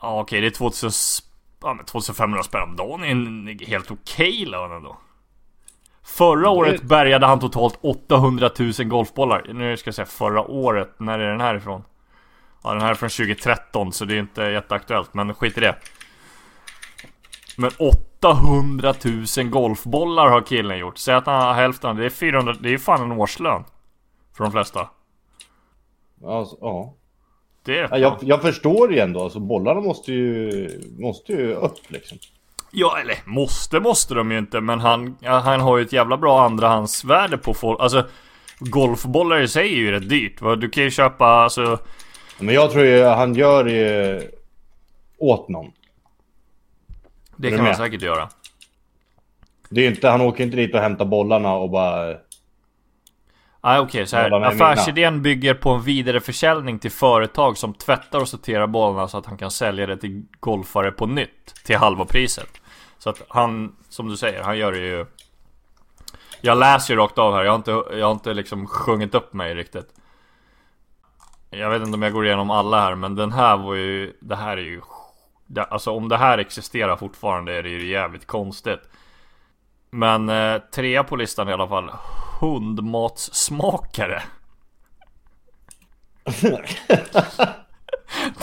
Ja 0.00 0.20
okej, 0.20 0.40
det 0.40 0.46
är 0.46 0.50
2000... 0.50 0.88
sp- 0.90 1.24
Ja, 1.64 1.74
men 1.74 1.84
2500 1.84 2.42
spänn 2.42 2.62
om 2.62 2.76
dagen 2.76 3.04
är 3.04 3.10
en 3.10 3.58
helt 3.66 3.90
okej 3.90 4.44
lön 4.46 4.72
ändå. 4.72 4.96
Förra 6.04 6.50
året 6.50 6.82
bärgade 6.82 7.26
han 7.26 7.40
totalt 7.40 7.78
800 7.82 8.50
000 8.58 8.72
golfbollar. 8.88 9.46
Nu 9.52 9.76
ska 9.76 9.88
jag 9.88 9.94
säga 9.94 10.06
förra 10.06 10.40
året, 10.42 10.94
när 11.00 11.18
är 11.18 11.30
den 11.30 11.40
här 11.40 11.54
ifrån? 11.54 11.84
Ja 12.64 12.72
den 12.72 12.80
här 12.82 12.90
är 12.90 12.94
från 12.94 13.08
2013 13.08 13.92
så 13.92 14.04
det 14.04 14.14
är 14.14 14.18
inte 14.18 14.42
jätteaktuellt, 14.42 15.14
men 15.14 15.34
skit 15.34 15.58
i 15.58 15.60
det. 15.60 15.76
Men 17.56 17.70
800 17.78 18.94
000 19.36 19.48
golfbollar 19.48 20.28
har 20.28 20.40
killen 20.40 20.78
gjort. 20.78 20.98
Säg 20.98 21.14
att 21.14 21.26
han 21.26 21.42
har 21.42 21.54
hälften, 21.54 21.96
det 21.96 22.04
är 22.04 22.10
400, 22.10 22.54
det 22.60 22.74
är 22.74 22.78
fan 22.78 23.02
en 23.02 23.20
årslön. 23.20 23.64
För 24.36 24.44
de 24.44 24.52
flesta. 24.52 24.88
Alltså, 26.24 26.56
ja. 26.60 26.94
Det 27.64 27.78
är 27.78 27.88
Ja, 27.90 27.98
jag, 27.98 28.16
jag 28.20 28.42
förstår 28.42 28.92
ju 28.92 28.98
ändå, 28.98 29.22
alltså 29.22 29.40
bollarna 29.40 29.80
måste 29.80 30.12
ju, 30.12 30.68
måste 30.98 31.32
ju 31.32 31.54
upp 31.54 31.78
liksom. 31.88 32.18
Ja, 32.70 32.98
eller 32.98 33.16
måste 33.24 33.80
måste 33.80 34.14
de 34.14 34.32
ju 34.32 34.38
inte, 34.38 34.60
men 34.60 34.80
han, 34.80 35.16
han 35.22 35.60
har 35.60 35.78
ju 35.78 35.84
ett 35.84 35.92
jävla 35.92 36.16
bra 36.16 36.44
andrahandsvärde 36.44 37.38
på 37.38 37.54
folk. 37.54 37.80
Alltså, 37.80 38.04
golfbollar 38.58 39.40
i 39.40 39.48
sig 39.48 39.72
är 39.72 39.76
ju 39.76 39.90
rätt 39.90 40.08
dyrt. 40.08 40.40
Du 40.58 40.70
kan 40.70 40.84
ju 40.84 40.90
köpa, 40.90 41.26
alltså... 41.26 41.78
Men 42.38 42.54
jag 42.54 42.70
tror 42.70 42.84
ju 42.84 43.04
han 43.04 43.34
gör 43.34 43.66
ju 43.66 44.22
åt 45.18 45.48
någon. 45.48 45.72
Det 47.42 47.48
kan 47.48 47.58
man 47.58 47.66
med? 47.66 47.76
säkert 47.76 48.02
göra. 48.02 48.28
Det 49.68 49.80
är 49.80 49.90
inte, 49.90 50.08
han 50.08 50.20
åker 50.20 50.44
inte 50.44 50.56
dit 50.56 50.74
och 50.74 50.80
hämtar 50.80 51.04
bollarna 51.04 51.52
och 51.52 51.70
bara... 51.70 52.16
Nej 53.64 53.80
okej, 53.80 54.06
så 54.06 54.16
här. 54.16 54.30
Hålla 54.30 54.38
med 54.38 54.52
mina. 54.52 54.64
Affärsidén 54.64 55.22
bygger 55.22 55.54
på 55.54 55.70
en 55.70 55.82
vidareförsäljning 55.82 56.78
till 56.78 56.90
företag 56.90 57.58
som 57.58 57.74
tvättar 57.74 58.20
och 58.20 58.28
sorterar 58.28 58.66
bollarna 58.66 59.08
så 59.08 59.18
att 59.18 59.26
han 59.26 59.36
kan 59.36 59.50
sälja 59.50 59.86
det 59.86 59.96
till 59.96 60.22
golfare 60.40 60.92
på 60.92 61.06
nytt. 61.06 61.54
Till 61.64 61.76
halva 61.76 62.04
priset. 62.04 62.48
Så 62.98 63.10
att 63.10 63.22
han, 63.28 63.76
som 63.88 64.08
du 64.08 64.16
säger, 64.16 64.42
han 64.42 64.58
gör 64.58 64.72
det 64.72 64.78
ju... 64.78 65.06
Jag 66.40 66.58
läser 66.58 66.94
ju 66.94 67.00
rakt 67.00 67.18
av 67.18 67.34
här, 67.34 67.44
jag 67.44 67.52
har 67.52 67.56
inte, 67.56 67.70
jag 67.70 68.06
har 68.06 68.12
inte 68.12 68.34
liksom 68.34 68.66
sjungit 68.66 69.14
upp 69.14 69.32
mig 69.32 69.54
riktigt. 69.54 69.88
Jag 71.50 71.70
vet 71.70 71.82
inte 71.82 71.94
om 71.94 72.02
jag 72.02 72.12
går 72.12 72.26
igenom 72.26 72.50
alla 72.50 72.80
här, 72.80 72.94
men 72.94 73.14
den 73.14 73.32
här 73.32 73.56
var 73.56 73.74
ju... 73.74 74.16
Det 74.20 74.36
här 74.36 74.56
är 74.56 74.62
ju... 74.62 74.80
det- 75.54 75.64
Alltså 75.64 75.90
om 75.90 76.08
det 76.08 76.16
här 76.16 76.38
existerar 76.38 76.96
fortfarande 76.96 77.54
är 77.58 77.62
det 77.62 77.68
ju 77.68 77.86
jävligt 77.90 78.26
konstigt. 78.26 78.80
Men 79.90 80.28
eh, 80.28 80.58
trea 80.74 81.04
på 81.04 81.16
listan 81.16 81.48
i 81.48 81.52
alla 81.52 81.68
fall. 81.68 81.90
Hundmatssmakare. 82.40 84.22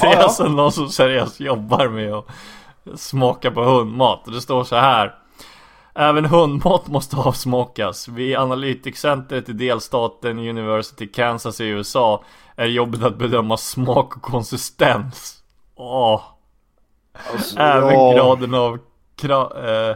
Det 0.01 0.07
är 0.07 0.17
alltså 0.17 0.47
någon 0.47 0.71
som 0.71 0.89
seriöst 0.89 1.39
jobbar 1.39 1.87
med 1.87 2.13
att 2.13 2.25
smaka 2.99 3.51
på 3.51 3.63
hundmat. 3.63 4.23
Det 4.25 4.41
står 4.41 4.63
så 4.63 4.75
här. 4.75 5.15
Även 5.95 6.25
hundmat 6.25 6.87
måste 6.87 7.15
avsmakas. 7.17 8.07
Vid 8.07 8.37
Analytics-centret 8.37 9.49
i 9.49 9.53
delstaten 9.53 10.39
University 10.39 11.07
Kansas 11.07 11.61
i 11.61 11.65
USA 11.65 12.23
är 12.55 12.65
jobbet 12.65 13.03
att 13.03 13.17
bedöma 13.17 13.57
smak 13.57 14.15
och 14.17 14.21
konsistens. 14.23 15.43
Åh. 15.75 16.21
Alltså, 17.33 17.59
Även 17.59 17.93
ja. 17.93 18.13
graden 18.15 18.53
av 18.53 18.79
kra- 19.21 19.89
eh, 19.89 19.95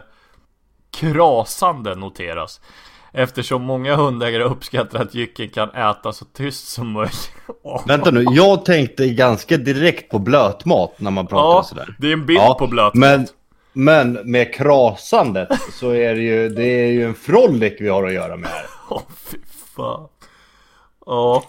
krasande 0.90 1.94
noteras. 1.94 2.60
Eftersom 3.12 3.62
många 3.62 3.96
hundägare 3.96 4.42
uppskattar 4.42 5.02
att 5.02 5.14
jycken 5.14 5.48
kan 5.48 5.70
äta 5.70 6.12
så 6.12 6.24
tyst 6.24 6.68
som 6.68 6.90
möjligt. 6.92 7.30
Vänta 7.86 8.10
nu, 8.10 8.24
jag 8.30 8.64
tänkte 8.64 9.06
ganska 9.08 9.56
direkt 9.56 10.10
på 10.10 10.18
blötmat 10.18 11.00
när 11.00 11.10
man 11.10 11.26
pratar 11.26 11.56
Ja, 11.56 11.62
sådär. 11.62 11.96
det 11.98 12.08
är 12.08 12.12
en 12.12 12.26
bild 12.26 12.40
Ja, 12.40 12.56
på 12.58 12.66
blötmat. 12.66 12.94
Men, 12.94 13.26
men 13.72 14.12
med 14.30 14.54
krasandet 14.54 15.48
så 15.72 15.90
är 15.90 16.14
det 16.14 16.20
ju, 16.22 16.48
det 16.48 16.64
är 16.64 16.86
ju 16.90 17.04
en 17.04 17.14
frolic 17.14 17.72
vi 17.80 17.88
har 17.88 18.06
att 18.06 18.12
göra 18.12 18.36
med 18.36 18.48
här. 18.50 18.64
Åh 18.90 19.02
fy 19.30 19.38
fan. 19.76 20.08
Ja. 21.06 21.44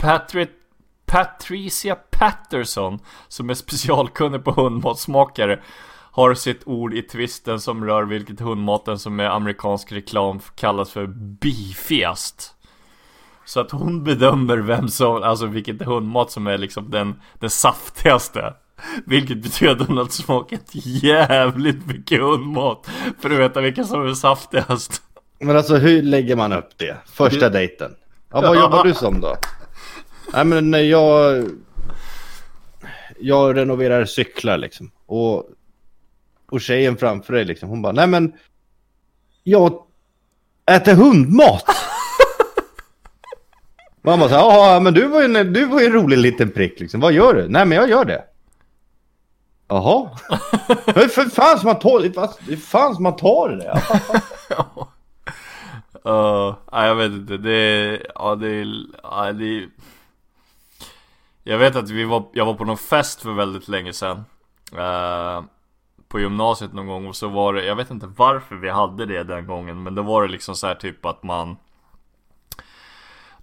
Patri 0.00 0.46
Patricia 1.14 1.94
Patterson, 2.10 2.98
som 3.28 3.50
är 3.50 3.54
specialkunnig 3.54 4.44
på 4.44 4.50
hundmatsmakare, 4.50 5.60
har 6.10 6.34
sitt 6.34 6.62
ord 6.66 6.94
i 6.94 7.02
twisten 7.02 7.60
som 7.60 7.84
rör 7.84 8.04
vilket 8.04 8.40
hundmaten 8.40 8.98
som 8.98 9.20
är 9.20 9.24
amerikansk 9.24 9.92
reklam 9.92 10.40
kallas 10.54 10.90
för 10.90 11.06
beefigast. 11.40 12.54
Så 13.44 13.60
att 13.60 13.70
hon 13.70 14.04
bedömer 14.04 14.56
vem 14.56 14.88
som, 14.88 15.22
alltså 15.22 15.46
vilket 15.46 15.82
hundmat 15.82 16.30
som 16.30 16.46
är 16.46 16.58
liksom 16.58 16.90
den, 16.90 17.20
den 17.38 17.50
saftigaste. 17.50 18.54
Vilket 19.06 19.42
betyder 19.42 19.72
att 19.72 19.88
hon 19.88 19.96
har 19.96 20.04
smakat 20.04 20.70
jävligt 21.02 21.86
mycket 21.86 22.20
hundmat 22.20 22.90
för 23.20 23.30
att 23.30 23.38
veta 23.38 23.60
vilka 23.60 23.84
som 23.84 24.06
är 24.06 24.14
saftigast. 24.14 25.02
Men 25.40 25.56
alltså 25.56 25.76
hur 25.76 26.02
lägger 26.02 26.36
man 26.36 26.52
upp 26.52 26.78
det? 26.78 26.96
Första 27.06 27.48
dejten. 27.48 27.94
Ja, 28.32 28.40
vad 28.40 28.56
jobbar 28.56 28.84
du 28.84 28.94
som 28.94 29.20
då? 29.20 29.36
Nej 30.34 30.44
men 30.44 30.70
när 30.70 30.78
jag... 30.78 31.44
Jag 33.20 33.56
renoverar 33.56 34.04
cyklar 34.04 34.58
liksom. 34.58 34.90
Och, 35.06 35.48
och 36.50 36.60
tjejen 36.60 36.96
framför 36.96 37.32
dig 37.32 37.44
liksom, 37.44 37.68
hon 37.68 37.82
bara, 37.82 37.92
nej 37.92 38.06
men... 38.06 38.32
Jag 39.42 39.82
äter 40.66 40.94
hundmat! 40.94 41.62
Mamma 44.02 44.28
sa, 44.28 44.72
ja 44.74 44.80
men 44.80 44.94
du 44.94 45.06
var, 45.06 45.22
ju 45.22 45.36
en, 45.36 45.52
du 45.52 45.66
var 45.66 45.80
ju 45.80 45.86
en 45.86 45.92
rolig 45.92 46.18
liten 46.18 46.50
prick 46.50 46.80
liksom. 46.80 47.00
Vad 47.00 47.12
gör 47.12 47.34
du? 47.34 47.48
Nej 47.48 47.66
men 47.66 47.78
jag 47.78 47.90
gör 47.90 48.04
det. 48.04 48.24
Jaha. 49.68 50.10
Men 50.86 51.08
för 51.08 51.24
fan 51.24 51.58
som 51.58 51.66
man 51.66 51.78
tar 51.78 52.00
det, 52.00 52.08
vad- 52.08 52.34
det 52.46 52.52
är 52.52 52.56
fan 52.56 52.94
som 52.94 53.02
man 53.02 53.16
tar 53.16 53.48
det. 53.48 53.64
Jag 53.64 53.82
fattar 53.82 54.22
Uh, 56.06 56.54
jag 56.72 56.94
vet 56.94 57.12
inte, 57.12 57.36
det 57.36 57.52
är, 57.52 58.06
ja 58.14 58.34
det 58.34 58.48
är, 58.48 58.66
ja, 59.02 59.32
det 59.32 59.44
är 59.44 59.68
Jag 61.46 61.58
vet 61.58 61.76
att 61.76 61.90
vi 61.90 62.04
var, 62.04 62.24
jag 62.32 62.46
var 62.46 62.54
på 62.54 62.64
någon 62.64 62.76
fest 62.76 63.22
för 63.22 63.32
väldigt 63.32 63.68
länge 63.68 63.92
sedan 63.92 64.24
uh, 64.72 65.44
på 66.08 66.20
gymnasiet 66.20 66.72
någon 66.72 66.86
gång 66.86 67.06
och 67.06 67.16
så 67.16 67.28
var 67.28 67.54
det, 67.54 67.64
jag 67.64 67.76
vet 67.76 67.90
inte 67.90 68.06
varför 68.16 68.56
vi 68.56 68.70
hade 68.70 69.06
det 69.06 69.24
den 69.24 69.46
gången 69.46 69.82
Men 69.82 69.94
då 69.94 70.02
var 70.02 70.22
det 70.22 70.28
liksom 70.28 70.54
så 70.54 70.66
här 70.66 70.74
typ 70.74 71.06
att 71.06 71.22
man 71.22 71.56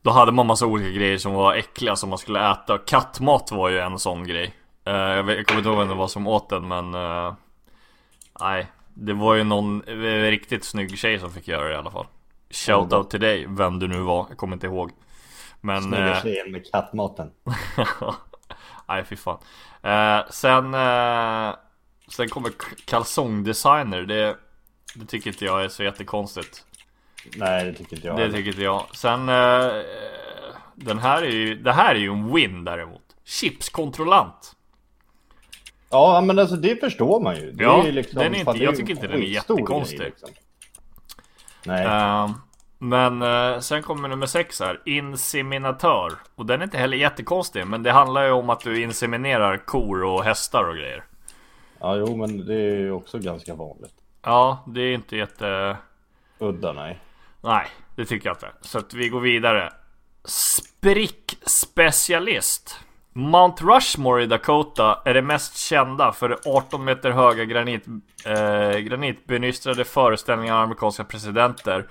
Då 0.01 0.11
hade 0.11 0.31
man 0.31 0.47
massa 0.47 0.65
olika 0.65 0.89
grejer 0.89 1.17
som 1.17 1.33
var 1.33 1.53
äckliga 1.53 1.95
som 1.95 2.09
man 2.09 2.17
skulle 2.17 2.51
äta. 2.51 2.77
Kattmat 2.77 3.51
var 3.51 3.69
ju 3.69 3.79
en 3.79 3.99
sån 3.99 4.27
grej. 4.27 4.55
Uh, 4.87 4.95
jag, 4.95 5.23
vet, 5.23 5.37
jag 5.37 5.47
kommer 5.47 5.59
inte 5.59 5.69
ihåg 5.69 5.79
vem 5.79 5.87
det 5.87 5.95
var 5.95 6.07
som 6.07 6.27
åt 6.27 6.49
den 6.49 6.67
men 6.67 6.95
uh, 6.95 7.33
Nej. 8.39 8.67
Det 8.93 9.13
var 9.13 9.35
ju 9.35 9.43
någon 9.43 9.81
riktigt 9.81 10.63
snygg 10.63 10.97
tjej 10.97 11.19
som 11.19 11.31
fick 11.31 11.47
göra 11.47 11.67
det 11.67 11.73
i 11.73 11.77
alla 11.77 11.91
fall. 11.91 12.05
Shoutout 12.49 13.09
till 13.09 13.19
dig, 13.19 13.45
vem 13.49 13.79
du 13.79 13.87
nu 13.87 13.99
var, 13.99 14.25
jag 14.29 14.37
kommer 14.37 14.53
inte 14.53 14.67
ihåg 14.67 14.91
Men 15.61 15.81
Snygga 15.83 16.09
uh, 16.15 16.21
tjejen 16.21 16.51
med 16.51 16.71
kattmaten. 16.71 17.31
Nej 18.87 19.03
fy 19.03 19.15
fan. 19.15 19.37
Eh, 19.83 20.29
sen, 20.29 20.73
eh, 20.73 21.55
sen 22.07 22.29
kommer 22.29 22.51
kalsongdesigner. 22.85 24.01
Det, 24.01 24.37
det 24.95 25.05
tycker 25.05 25.29
inte 25.31 25.45
jag 25.45 25.63
är 25.63 25.67
så 25.69 25.83
jättekonstigt. 25.83 26.65
Nej, 27.35 27.65
det 27.65 27.73
tycker 27.73 27.95
inte 27.95 28.07
jag. 28.07 28.17
Det 28.17 28.31
tycker 28.31 28.49
inte 28.49 28.61
jag. 28.61 28.85
Sen, 28.95 29.29
eh, 29.29 29.71
den 30.75 30.99
här 30.99 31.21
är 31.21 31.29
ju, 31.31 31.55
det 31.55 31.71
här 31.73 31.95
är 31.95 31.99
ju 31.99 32.11
en 32.11 32.33
win 32.33 32.63
däremot. 32.63 33.01
Chipskontrollant. 33.23 34.55
Ja, 35.89 36.21
men 36.21 36.39
alltså 36.39 36.55
det 36.55 36.79
förstår 36.79 37.19
man 37.19 37.35
ju. 37.35 37.51
Det 37.51 37.63
Ja, 37.63 37.87
är 37.87 37.91
liksom, 37.91 38.19
den 38.19 38.35
är 38.35 38.39
inte- 38.39 38.63
jag 38.63 38.75
tycker 38.75 38.91
inte 38.93 39.07
den 39.07 39.21
är 39.21 39.25
jättekonstig. 39.25 39.99
grej, 39.99 40.09
liksom. 40.09 40.29
Nej. 41.65 41.85
Eh, 41.85 42.29
men 42.83 43.21
eh, 43.21 43.59
sen 43.59 43.83
kommer 43.83 44.09
nummer 44.09 44.25
sex 44.25 44.59
här. 44.59 44.81
Inseminatör. 44.85 46.13
Och 46.35 46.45
den 46.45 46.59
är 46.59 46.63
inte 46.63 46.77
heller 46.77 46.97
jättekonstig. 46.97 47.67
Men 47.67 47.83
det 47.83 47.91
handlar 47.91 48.25
ju 48.25 48.31
om 48.31 48.49
att 48.49 48.59
du 48.59 48.81
inseminerar 48.81 49.57
kor 49.57 50.03
och 50.03 50.23
hästar 50.23 50.63
och 50.63 50.75
grejer. 50.75 51.03
Ja, 51.79 51.95
jo, 51.95 52.15
men 52.15 52.45
det 52.45 52.53
är 52.53 52.79
ju 52.79 52.91
också 52.91 53.19
ganska 53.19 53.55
vanligt. 53.55 53.93
Ja, 54.21 54.63
det 54.67 54.81
är 54.81 54.93
inte 54.93 55.17
jätte... 55.17 55.77
Udda, 56.39 56.73
nej. 56.73 56.99
Nej, 57.41 57.67
det 57.95 58.05
tycker 58.05 58.29
jag 58.29 58.35
inte. 58.35 58.51
Så 58.61 58.77
att 58.77 58.93
vi 58.93 59.09
går 59.09 59.19
vidare. 59.19 59.73
Sprickspecialist. 60.25 62.79
Mount 63.13 63.63
Rushmore 63.63 64.23
i 64.23 64.25
Dakota 64.25 65.01
är 65.05 65.13
det 65.13 65.21
mest 65.21 65.57
kända 65.57 66.11
för 66.11 66.29
det 66.29 66.37
18 66.45 66.83
meter 66.83 67.11
höga 67.11 67.45
granit, 67.45 67.85
eh, 68.25 68.77
granitbenystrade 68.77 69.85
föreställningar 69.85 70.55
av 70.55 70.61
amerikanska 70.61 71.03
presidenter. 71.03 71.87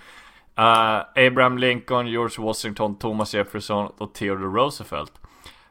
Uh, 0.60 1.26
Abraham 1.26 1.58
Lincoln, 1.58 2.06
George 2.06 2.44
Washington, 2.44 2.98
Thomas 2.98 3.34
Jefferson 3.34 3.92
och 3.98 4.14
Theodore 4.14 4.62
Roosevelt. 4.62 5.12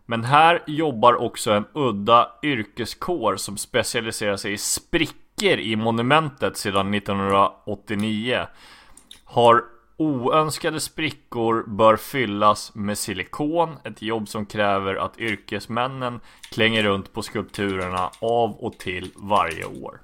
Men 0.05 0.23
här 0.23 0.63
jobbar 0.67 1.13
också 1.13 1.51
en 1.51 1.65
udda 1.73 2.31
yrkeskår 2.43 3.35
som 3.35 3.57
specialiserar 3.57 4.37
sig 4.37 4.53
i 4.53 4.57
sprickor 4.57 5.59
i 5.59 5.75
monumentet 5.75 6.57
sedan 6.57 6.93
1989 6.93 8.47
har 9.25 9.63
oönskade 9.97 10.79
sprickor 10.79 11.63
bör 11.67 11.95
fyllas 11.97 12.75
med 12.75 12.97
silikon, 12.97 13.77
ett 13.83 14.01
jobb 14.01 14.27
som 14.27 14.45
kräver 14.45 14.95
att 14.95 15.19
yrkesmännen 15.19 16.19
klänger 16.51 16.83
runt 16.83 17.13
på 17.13 17.21
skulpturerna 17.21 18.11
av 18.21 18.51
och 18.51 18.77
till 18.77 19.11
varje 19.15 19.65
år. 19.65 20.01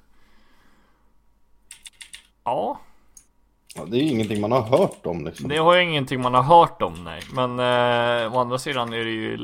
Ja, 2.44 2.80
Ja, 3.76 3.84
det 3.84 3.96
är 3.96 4.00
ju 4.00 4.08
ingenting 4.08 4.40
man 4.40 4.52
har 4.52 4.62
hört 4.62 5.06
om 5.06 5.24
liksom. 5.24 5.48
det 5.48 5.56
har 5.56 5.74
ju 5.74 5.82
ingenting 5.82 6.22
man 6.22 6.34
har 6.34 6.42
hört 6.42 6.82
om 6.82 7.04
nej, 7.04 7.22
men 7.32 7.50
eh, 7.58 8.34
å 8.36 8.38
andra 8.38 8.58
sidan 8.58 8.92
är 8.92 9.04
det 9.04 9.10
ju... 9.10 9.38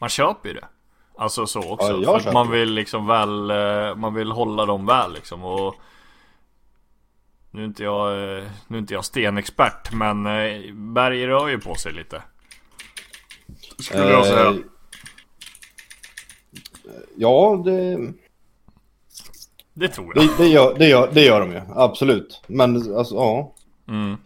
Man 0.00 0.08
köper 0.08 0.48
ju 0.48 0.54
det. 0.54 0.68
Alltså 1.16 1.46
så 1.46 1.72
också. 1.72 2.00
Ja, 2.02 2.18
för 2.18 2.32
man 2.32 2.50
vill 2.50 2.72
liksom 2.72 3.06
väl, 3.06 3.50
eh, 3.50 3.94
man 3.96 4.14
vill 4.14 4.30
hålla 4.30 4.66
dem 4.66 4.86
väl 4.86 5.12
liksom 5.12 5.44
och 5.44 5.74
Nu 7.50 7.60
är 7.62 7.66
inte 7.66 7.82
jag, 7.82 8.12
eh, 8.12 8.44
nu 8.68 8.76
är 8.76 8.80
inte 8.80 8.94
jag 8.94 9.04
stenexpert 9.04 9.92
men 9.92 10.26
eh, 10.26 10.72
Berg 10.74 11.26
rör 11.26 11.48
ju 11.48 11.58
på 11.58 11.74
sig 11.74 11.92
lite. 11.92 12.22
Skulle 13.78 14.10
jag 14.10 14.26
säga. 14.26 14.48
Eh, 14.48 14.56
Ja, 17.16 17.62
det, 17.64 17.98
Det 19.78 19.88
tror 19.88 20.12
jag. 20.14 20.24
det, 20.24 20.30
det, 20.38 20.48
gör, 20.48 20.74
det, 20.78 20.88
gör, 20.88 21.10
det 21.12 21.24
gör 21.24 21.40
de 21.40 21.52
ju. 21.52 21.60
Absolut. 21.74 22.42
Men 22.46 22.96
alltså, 22.96 23.14
ja. 23.14 23.54
Mm. 23.88 24.16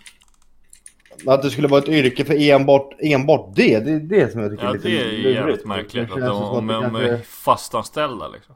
Att 1.27 1.43
det 1.43 1.51
skulle 1.51 1.69
vara 1.69 1.83
ett 1.83 1.89
yrke 1.89 2.25
för 2.25 2.51
enbart, 2.51 2.91
enbart 2.99 3.53
det, 3.57 3.79
det 3.81 3.91
är 3.93 4.01
det 4.01 4.33
som 4.33 4.41
jag 4.41 4.51
tycker 4.51 4.65
Ja 4.65 4.71
är 4.71 4.75
lite 4.75 4.89
det 4.89 5.01
är 5.01 5.05
lurigt. 5.05 5.37
jävligt 5.37 5.67
märkligt. 5.67 6.13
Att 6.13 6.21
de, 6.21 6.31
om 6.43 6.67
de 6.67 6.75
är 6.77 6.81
kanske- 7.09 7.19
fastanställda 7.29 8.29
liksom. 8.29 8.55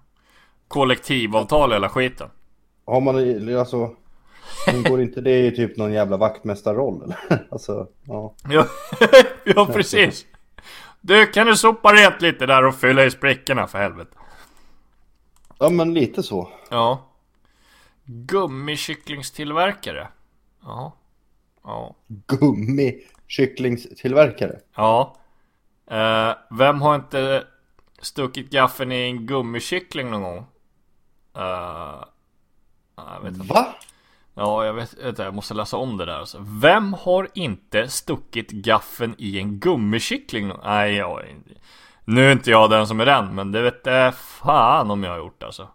Kollektivavtal 0.69 1.73
hela 1.73 1.89
skiten. 1.89 2.29
Har 2.87 3.01
man 3.01 3.57
alltså... 3.59 3.91
Ingår 4.75 5.01
inte 5.03 5.21
det 5.21 5.47
i 5.47 5.57
typ 5.57 5.77
någon 5.77 5.93
jävla 5.93 6.17
vaktmästarroll 6.17 7.03
eller? 7.03 7.47
Alltså, 7.51 7.87
ja. 8.07 8.35
Ja, 8.51 8.67
ja 9.45 9.67
precis. 9.67 10.27
Du 11.01 11.27
kan 11.27 11.47
du 11.47 11.57
sopa 11.57 11.93
rent 11.93 12.23
lite 12.23 12.47
där 12.47 12.65
och 12.65 12.75
fylla 12.75 13.05
i 13.05 13.11
sprickorna 13.11 13.67
för 13.67 13.79
helvete. 13.79 14.11
Ja 15.59 15.71
men 15.71 15.95
lite 15.95 16.23
så. 16.23 16.49
Ja. 16.71 17.05
Gummikycklingstillverkare. 18.05 20.09
Ja. 20.63 20.93
Ja. 21.65 21.95
Gummikycklingstillverkare. 22.07 24.61
Ja. 24.75 25.17
Eh, 25.91 26.33
vem 26.51 26.83
har 26.83 26.95
inte 26.95 27.45
stuckit 27.99 28.51
gaffeln 28.51 28.93
i 28.93 29.03
en 29.03 29.27
gummikyckling 29.27 30.11
någon 30.11 30.23
gång? 30.23 30.47
Eh, 31.37 32.05
jag 32.97 33.21
vet 33.23 33.35
inte. 33.35 33.47
Va? 33.47 33.67
Ja, 34.35 34.67
jag 34.67 34.75
vet 34.75 34.95
inte. 35.05 35.23
Jag 35.23 35.35
måste 35.35 35.55
läsa 35.55 35.77
om 35.77 35.97
det 35.97 36.05
där. 36.05 36.19
Alltså. 36.19 36.39
Vem 36.61 36.93
har 36.93 37.29
inte 37.35 37.89
stuckit 37.89 38.51
gaffeln 38.51 39.15
i 39.19 39.39
en 39.39 39.59
gummikyckling? 39.59 40.53
Nej, 40.65 40.95
jag. 40.95 41.23
Nu 42.09 42.29
är 42.29 42.33
inte 42.33 42.51
jag 42.51 42.71
den 42.71 42.87
som 42.87 43.01
är 43.01 43.07
den, 43.07 43.35
men 43.35 43.53
det 43.53 43.63
vet 43.63 43.81
jag 43.85 44.15
fan 44.15 44.91
om 44.91 45.05
jag 45.05 45.11
har 45.11 45.19
gjort 45.19 45.43
alltså. 45.43 45.69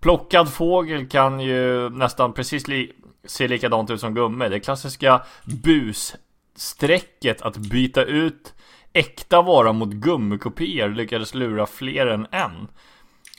Plockad 0.00 0.52
fågel 0.52 1.08
kan 1.08 1.40
ju 1.40 1.90
nästan 1.90 2.32
precis 2.32 2.68
li- 2.68 2.92
se 3.24 3.48
likadant 3.48 3.90
ut 3.90 4.00
som 4.00 4.14
gummi. 4.14 4.48
Det 4.48 4.60
klassiska 4.60 5.22
busstrecket 5.44 7.42
att 7.42 7.56
byta 7.56 8.04
ut 8.04 8.54
äkta 8.92 9.42
vara 9.42 9.72
mot 9.72 9.88
gummikopior 9.88 10.88
lyckades 10.88 11.34
lura 11.34 11.66
fler 11.66 12.06
än 12.06 12.26
en. 12.30 12.68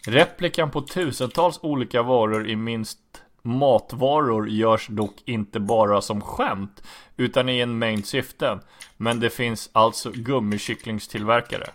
Replikan 0.07 0.71
på 0.71 0.81
tusentals 0.81 1.59
olika 1.61 2.03
varor 2.03 2.49
i 2.49 2.55
minst 2.55 2.99
matvaror 3.41 4.49
görs 4.49 4.87
dock 4.87 5.15
inte 5.25 5.59
bara 5.59 6.01
som 6.01 6.21
skämt 6.21 6.83
utan 7.17 7.49
i 7.49 7.59
en 7.59 7.77
mängd 7.79 8.05
syften. 8.05 8.59
Men 8.97 9.19
det 9.19 9.29
finns 9.29 9.69
alltså 9.73 10.11
gummikycklingstillverkare. 10.11 11.69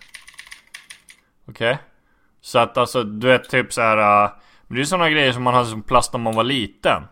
Okej? 1.48 1.78
Så 2.40 2.58
att 2.58 2.76
alltså, 2.78 3.04
du 3.04 3.26
vet 3.26 3.48
typ 3.50 3.72
så 3.72 3.80
här. 3.80 4.24
äh, 4.24 4.30
men 4.66 4.76
det 4.76 4.82
är 4.82 4.84
sådana 4.84 5.10
grejer 5.10 5.32
som 5.32 5.42
man 5.42 5.54
hade 5.54 5.66
som 5.66 5.82
plast 5.82 6.12
när 6.12 6.20
man 6.20 6.34
var 6.34 6.44
liten. 6.44 7.02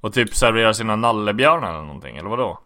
Och 0.00 0.12
typ 0.14 0.34
servera 0.34 0.74
sina 0.74 0.96
nallebjörnar 0.96 1.70
eller 1.74 1.82
någonting, 1.84 2.16
eller 2.16 2.28
vadå? 2.28 2.58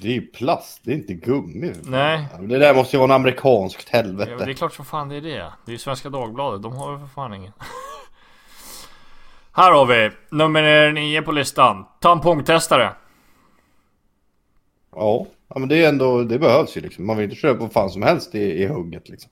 Det 0.00 0.08
är 0.08 0.12
ju 0.12 0.26
plast, 0.26 0.80
det 0.84 0.90
är 0.92 0.94
inte 0.94 1.14
gummi. 1.14 1.72
Nej. 1.82 2.28
Det 2.40 2.58
där 2.58 2.74
måste 2.74 2.96
ju 2.96 2.98
vara 3.00 3.14
en 3.14 3.20
amerikanskt 3.20 3.88
Ja, 3.92 3.98
helvete. 3.98 4.30
men 4.36 4.46
det 4.46 4.52
är 4.52 4.54
klart 4.54 4.72
som 4.74 4.84
fan 4.84 5.08
det 5.08 5.16
är 5.16 5.20
det. 5.20 5.28
Det 5.64 5.70
är 5.70 5.72
ju 5.72 5.78
Svenska 5.78 6.10
Dagbladet, 6.10 6.62
de 6.62 6.76
har 6.76 6.92
ju 6.92 6.98
för 6.98 7.06
fan 7.06 7.34
ingen. 7.34 7.52
Här 9.52 9.72
har 9.72 9.86
vi 9.86 10.10
nummer 10.30 10.92
nio 10.92 11.22
på 11.22 11.32
listan. 11.32 11.86
Tampongtestare. 12.00 12.92
Ja. 14.92 15.26
ja, 15.48 15.58
men 15.58 15.68
det 15.68 15.84
är 15.84 15.88
ändå, 15.88 16.22
det 16.22 16.38
behövs 16.38 16.76
ju 16.76 16.80
liksom. 16.80 17.06
Man 17.06 17.16
vill 17.16 17.24
inte 17.24 17.36
köra 17.36 17.54
på 17.54 17.68
fan 17.68 17.90
som 17.90 18.02
helst 18.02 18.34
i, 18.34 18.38
i 18.62 18.66
hugget 18.66 19.08
liksom. 19.08 19.30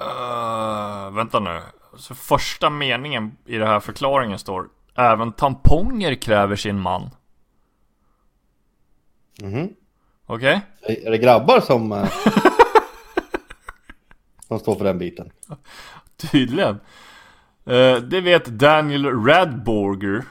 Uh, 0.00 1.10
vänta 1.10 1.40
nu. 1.40 1.60
Så 1.96 2.14
första 2.14 2.70
meningen 2.70 3.36
i 3.46 3.56
den 3.56 3.68
här 3.68 3.80
förklaringen 3.80 4.38
står 4.38 4.68
Även 4.94 5.32
tamponger 5.32 6.14
kräver 6.14 6.56
sin 6.56 6.80
man. 6.80 7.10
Mhm. 9.42 9.68
Okej? 10.26 10.60
Är 10.82 11.06
är 11.06 11.10
det 11.10 11.18
grabbar 11.18 11.60
som... 11.60 11.92
eh, 11.92 12.08
som 14.48 14.58
står 14.58 14.74
för 14.74 14.84
den 14.84 14.98
biten? 14.98 15.30
Tydligen. 16.16 16.80
Eh, 17.66 17.96
det 17.96 18.20
vet 18.20 18.44
Daniel 18.44 19.24
Radborger. 19.26 20.24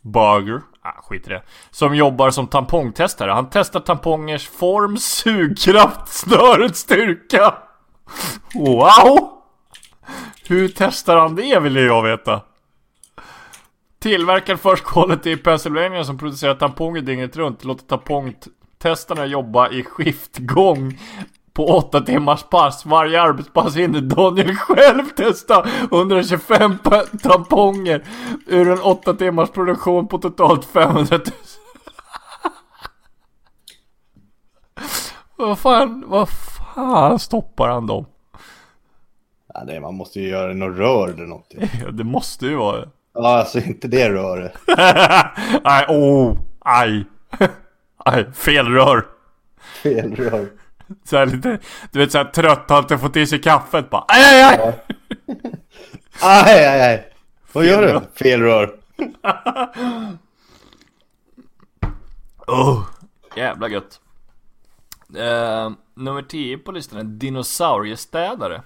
Barger. 0.00 0.60
Ah, 0.80 1.02
skit 1.02 1.26
i 1.26 1.30
det. 1.30 1.42
Som 1.70 1.94
jobbar 1.94 2.30
som 2.30 2.46
tampongtestare. 2.46 3.30
Han 3.30 3.50
testar 3.50 3.80
tampongers 3.80 4.48
form, 4.48 4.96
sugkraft, 4.98 6.08
snörets 6.08 6.80
styrka. 6.80 7.54
Wow! 8.54 9.32
Hur 10.48 10.68
testar 10.68 11.16
han 11.16 11.34
det 11.34 11.60
vill 11.60 11.76
jag 11.76 12.02
veta. 12.02 12.40
Tillverkar 13.98 14.56
First 14.56 14.84
Quality 14.84 15.30
i 15.30 15.36
Pennsylvania 15.36 16.04
som 16.04 16.18
producerar 16.18 16.54
tamponger 16.54 17.00
dygnet 17.00 17.36
runt 17.36 17.64
låter 17.64 17.86
tampongtestarna 17.86 19.26
jobba 19.26 19.70
i 19.70 19.82
skiftgång 19.82 20.98
på 21.52 21.66
8 21.66 22.00
timmars 22.00 22.42
pass. 22.42 22.86
Varje 22.86 23.22
arbetspass 23.22 23.76
hinner 23.76 24.00
Daniel 24.00 24.56
själv 24.56 25.04
testa 25.04 25.66
125 25.82 26.78
tamponger 27.22 28.04
ur 28.46 28.68
en 28.68 28.80
8 28.80 29.14
timmars 29.14 29.50
produktion 29.50 30.08
på 30.08 30.18
totalt 30.18 30.64
500 30.64 31.06
000. 31.10 31.22
vad 35.48 35.58
fan, 35.58 36.04
vad 36.06 36.28
fan 36.76 37.18
stoppar 37.18 37.68
han 37.68 37.86
dem? 37.86 38.06
Ja, 39.54 39.62
nej, 39.66 39.80
man 39.80 39.94
måste 39.94 40.20
ju 40.20 40.28
göra 40.28 40.52
något 40.52 40.76
rör 40.76 41.08
eller 41.08 41.26
någonting. 41.26 41.60
Ja, 41.84 41.90
det 41.90 42.04
måste 42.04 42.46
ju 42.46 42.56
vara 42.56 42.80
det. 42.80 42.88
Ja, 43.14 43.38
alltså 43.38 43.58
inte 43.58 43.88
det 43.88 44.10
röret. 44.10 44.52
Nej, 45.64 45.86
oh, 45.88 46.38
aj. 46.58 47.04
aj, 47.96 48.32
fel 48.32 48.66
rör. 48.66 49.06
Fel 49.82 50.16
rör. 50.16 50.48
Så 51.04 51.16
här 51.16 51.26
lite, 51.26 51.58
du 51.90 51.98
vet 51.98 52.12
såhär 52.12 52.24
trött, 52.24 52.70
har 52.70 52.78
inte 52.78 52.98
fått 52.98 53.16
i 53.16 53.26
sig 53.26 53.42
kaffet 53.42 53.90
bara. 53.90 54.04
Aj, 54.08 54.24
aj, 54.24 54.58
aj. 54.58 54.74
Aj, 56.22 56.66
aj, 56.66 56.80
aj. 56.80 57.12
Vad 57.52 57.64
gör 57.64 57.82
du? 57.82 58.00
Fel 58.14 58.40
rör. 58.40 58.76
Oh, 62.46 62.82
jävla 63.36 63.68
gött. 63.68 64.00
Eh, 65.14 65.70
nummer 65.94 66.22
10 66.22 66.58
på 66.58 66.72
listan 66.72 66.98
är 66.98 67.04
dinosauriestädare. 67.04 68.62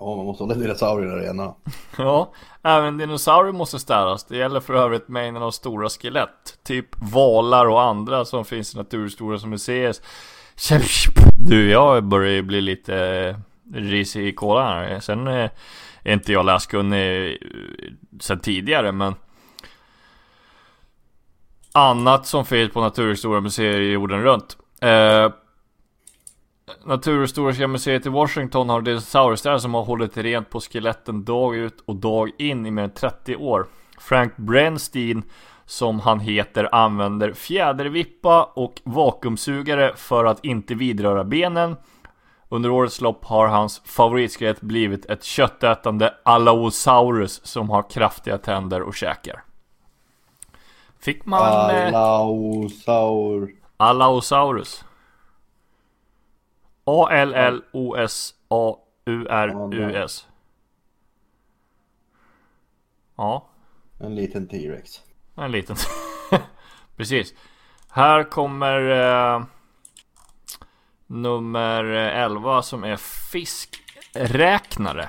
Ja, 0.00 0.16
man 0.16 0.26
måste 0.26 0.44
hålla 0.44 0.54
dinosaurierna 0.54 1.16
rena. 1.16 1.54
Ja, 1.98 2.32
även 2.62 2.98
dinosaurier 2.98 3.52
måste 3.52 3.78
städas. 3.78 4.24
Det 4.24 4.36
gäller 4.36 4.60
för 4.60 4.74
övrigt 4.74 5.08
mängden 5.08 5.42
av 5.42 5.50
stora 5.50 5.88
skelett. 5.88 6.58
Typ 6.62 6.86
valar 7.12 7.66
och 7.66 7.82
andra 7.82 8.24
som 8.24 8.44
finns 8.44 8.74
i 8.74 8.76
Naturhistoriska 8.76 9.48
museet. 9.48 10.02
Du, 11.38 11.70
jag 11.70 12.04
börjar 12.04 12.32
ju 12.32 12.42
bli 12.42 12.60
lite 12.60 12.96
eh, 12.96 13.36
risig 13.74 14.26
i 14.26 14.32
kolan 14.32 14.66
här. 14.66 15.00
Sen 15.00 15.28
eh, 15.28 15.50
är 16.02 16.12
inte 16.12 16.32
jag 16.32 16.46
läskunnig 16.46 17.28
eh, 17.30 17.36
sen 18.20 18.40
tidigare, 18.40 18.92
men 18.92 19.14
annat 21.78 22.26
som 22.26 22.44
finns 22.44 22.72
på 22.72 22.80
Naturhistoriska 22.80 23.40
museet 23.40 23.92
jorden 23.92 24.22
runt. 24.22 24.56
Eh, 24.80 25.32
Naturhistoriska 26.84 27.68
museet 27.68 28.06
i 28.06 28.08
Washington 28.08 28.68
har 28.68 28.80
dinosaurier 28.80 29.58
som 29.58 29.74
har 29.74 29.84
hållit 29.84 30.16
rent 30.16 30.50
på 30.50 30.60
skeletten 30.60 31.24
dag 31.24 31.56
ut 31.56 31.80
och 31.84 31.96
dag 31.96 32.30
in 32.38 32.66
i 32.66 32.70
mer 32.70 32.82
än 32.82 32.90
30 32.90 33.36
år. 33.36 33.66
Frank 33.98 34.36
Brenstein, 34.36 35.22
som 35.66 36.00
han 36.00 36.20
heter, 36.20 36.74
använder 36.74 37.32
fjädervippa 37.32 38.44
och 38.44 38.80
vakuumsugare 38.84 39.92
för 39.96 40.24
att 40.24 40.44
inte 40.44 40.74
vidröra 40.74 41.24
benen. 41.24 41.76
Under 42.48 42.70
årets 42.70 43.00
lopp 43.00 43.24
har 43.24 43.46
hans 43.46 43.82
favoritskelett 43.84 44.60
blivit 44.60 45.06
ett 45.06 45.24
köttätande 45.24 46.14
Allosaurus 46.22 47.46
som 47.46 47.70
har 47.70 47.90
kraftiga 47.90 48.38
tänder 48.38 48.82
och 48.82 48.94
käkar. 48.94 49.47
Fick 51.00 51.26
man... 51.26 51.70
eh, 51.70 51.94
Allosaur. 51.94 53.52
Allosaurus. 53.76 54.84
A-L-L-O-S-A-U-R-U-S. 58.98 60.26
Ja, 63.16 63.48
En 64.00 64.14
liten 64.14 64.48
T-Rex. 64.48 65.02
en 65.36 65.50
liten. 65.52 65.76
Precis. 66.96 67.34
Här 67.90 68.24
kommer 68.30 68.80
eh, 68.90 69.42
nummer 71.06 71.84
11 71.84 72.62
som 72.62 72.84
är 72.84 72.96
fiskräknare. 73.30 75.08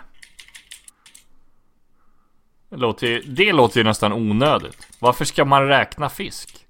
Det 2.70 2.78
låter, 2.78 3.08
ju, 3.08 3.22
det 3.22 3.54
låter 3.54 3.78
ju 3.78 3.84
nästan 3.84 4.14
onödigt. 4.14 4.88
Varför 5.00 5.26
ska 5.26 5.46
man 5.46 5.68
räkna 5.68 6.10
fisk? 6.10 6.66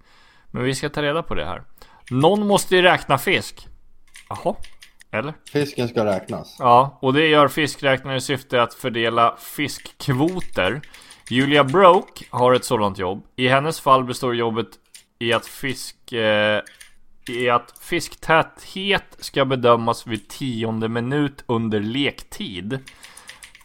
Men 0.51 0.63
vi 0.63 0.75
ska 0.75 0.89
ta 0.89 1.01
reda 1.01 1.23
på 1.23 1.35
det 1.35 1.45
här. 1.45 1.63
Någon 2.11 2.47
måste 2.47 2.75
ju 2.75 2.81
räkna 2.81 3.17
fisk. 3.17 3.67
Jaha, 4.29 4.55
eller? 5.11 5.33
Fisken 5.51 5.87
ska 5.87 6.05
räknas. 6.05 6.55
Ja, 6.59 6.97
och 7.01 7.13
det 7.13 7.27
gör 7.27 7.47
fiskräknare 7.47 8.17
i 8.17 8.21
syfte 8.21 8.61
att 8.61 8.73
fördela 8.73 9.35
fiskkvoter. 9.39 10.81
Julia 11.29 11.63
Broke 11.63 12.25
har 12.29 12.53
ett 12.53 12.65
sådant 12.65 12.97
jobb. 12.97 13.23
I 13.35 13.47
hennes 13.47 13.79
fall 13.79 14.03
består 14.03 14.35
jobbet 14.35 14.67
i 15.19 15.33
att 15.33 15.47
fisk... 15.47 16.11
Eh, 16.11 16.61
i 17.29 17.49
att 17.49 17.73
fisktäthet 17.81 19.17
ska 19.19 19.45
bedömas 19.45 20.07
vid 20.07 20.27
tionde 20.27 20.89
minut 20.89 21.43
under 21.47 21.79
lektid. 21.79 22.79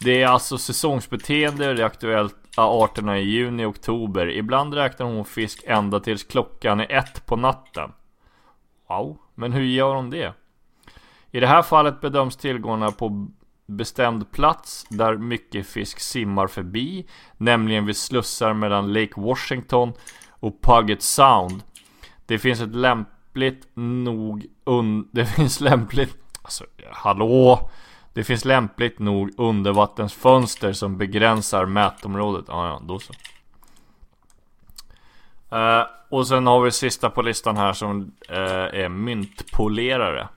Det 0.04 0.22
är 0.22 0.26
alltså 0.26 0.58
säsongsbeteende 0.58 1.74
det 1.74 1.82
är 1.82 1.86
aktuellt 1.86 2.36
arterna 2.56 3.18
i 3.18 3.22
juni 3.22 3.64
och 3.64 3.70
oktober. 3.70 4.30
Ibland 4.30 4.74
räknar 4.74 5.06
hon 5.06 5.24
fisk 5.24 5.64
ända 5.66 6.00
tills 6.00 6.24
klockan 6.24 6.80
är 6.80 6.92
ett 6.92 7.26
på 7.26 7.36
natten. 7.36 7.92
Wow, 8.88 9.18
men 9.34 9.52
hur 9.52 9.62
gör 9.62 9.94
hon 9.94 10.10
det? 10.10 10.34
I 11.30 11.40
det 11.40 11.46
här 11.46 11.62
fallet 11.62 12.00
bedöms 12.00 12.36
tillgångarna 12.36 12.90
på 12.90 13.28
bestämd 13.66 14.30
plats 14.32 14.86
där 14.88 15.16
mycket 15.16 15.66
fisk 15.66 16.00
simmar 16.00 16.46
förbi, 16.46 17.06
nämligen 17.36 17.86
vid 17.86 17.96
slussar 17.96 18.54
mellan 18.54 18.92
Lake 18.92 19.20
Washington 19.20 19.92
och 20.30 20.62
Puget 20.62 21.02
Sound. 21.02 21.62
Det 22.26 22.38
finns 22.38 22.60
ett 22.60 22.74
lämpligt 22.74 23.68
nog 23.74 24.46
un... 24.64 25.08
Det 25.12 25.26
finns 25.26 25.60
lämpligt... 25.60 26.16
Alltså, 26.42 26.64
hallå? 26.92 27.70
Det 28.14 28.24
finns 28.24 28.44
lämpligt 28.44 28.98
nog 28.98 29.30
undervattensfönster 29.36 30.72
som 30.72 30.98
begränsar 30.98 31.66
mätområdet. 31.66 32.44
Ja, 32.48 32.68
ja, 32.68 32.82
då 32.86 32.98
så. 32.98 33.12
Uh, 35.52 35.86
och 36.08 36.26
sen 36.26 36.46
har 36.46 36.60
vi 36.60 36.70
sista 36.70 37.10
på 37.10 37.22
listan 37.22 37.56
här 37.56 37.72
som 37.72 38.00
uh, 38.30 38.36
är 38.82 38.88
myntpolerare. 38.88 40.28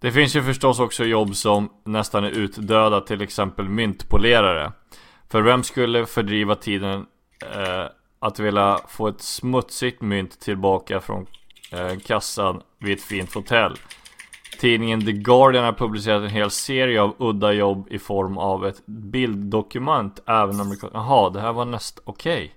Det 0.00 0.12
finns 0.12 0.36
ju 0.36 0.42
förstås 0.42 0.80
också 0.80 1.04
jobb 1.04 1.36
som 1.36 1.70
nästan 1.84 2.24
är 2.24 2.30
utdöda, 2.30 3.00
till 3.00 3.22
exempel 3.22 3.68
myntpolerare. 3.68 4.72
För 5.28 5.42
vem 5.42 5.62
skulle 5.62 6.06
fördriva 6.06 6.54
tiden 6.54 7.06
uh, 7.56 7.86
att 8.18 8.38
vilja 8.38 8.78
få 8.88 9.08
ett 9.08 9.20
smutsigt 9.20 10.02
mynt 10.02 10.40
tillbaka 10.40 11.00
från 11.00 11.26
kassan 12.06 12.62
vid 12.78 12.98
ett 12.98 13.04
fint 13.04 13.34
hotell? 13.34 13.76
Tidningen 14.60 15.04
The 15.06 15.12
Guardian 15.12 15.64
har 15.64 15.72
publicerat 15.72 16.22
en 16.22 16.28
hel 16.30 16.50
serie 16.50 17.02
av 17.02 17.14
udda 17.18 17.52
jobb 17.52 17.86
i 17.90 17.98
form 17.98 18.38
av 18.38 18.66
ett 18.66 18.86
bilddokument 18.86 20.20
även 20.26 20.60
amerikan... 20.60 20.90
Jaha, 20.94 21.30
det 21.30 21.40
här 21.40 21.52
var 21.52 21.64
nästa... 21.64 22.02
Okej. 22.04 22.34
Okay. 22.36 22.50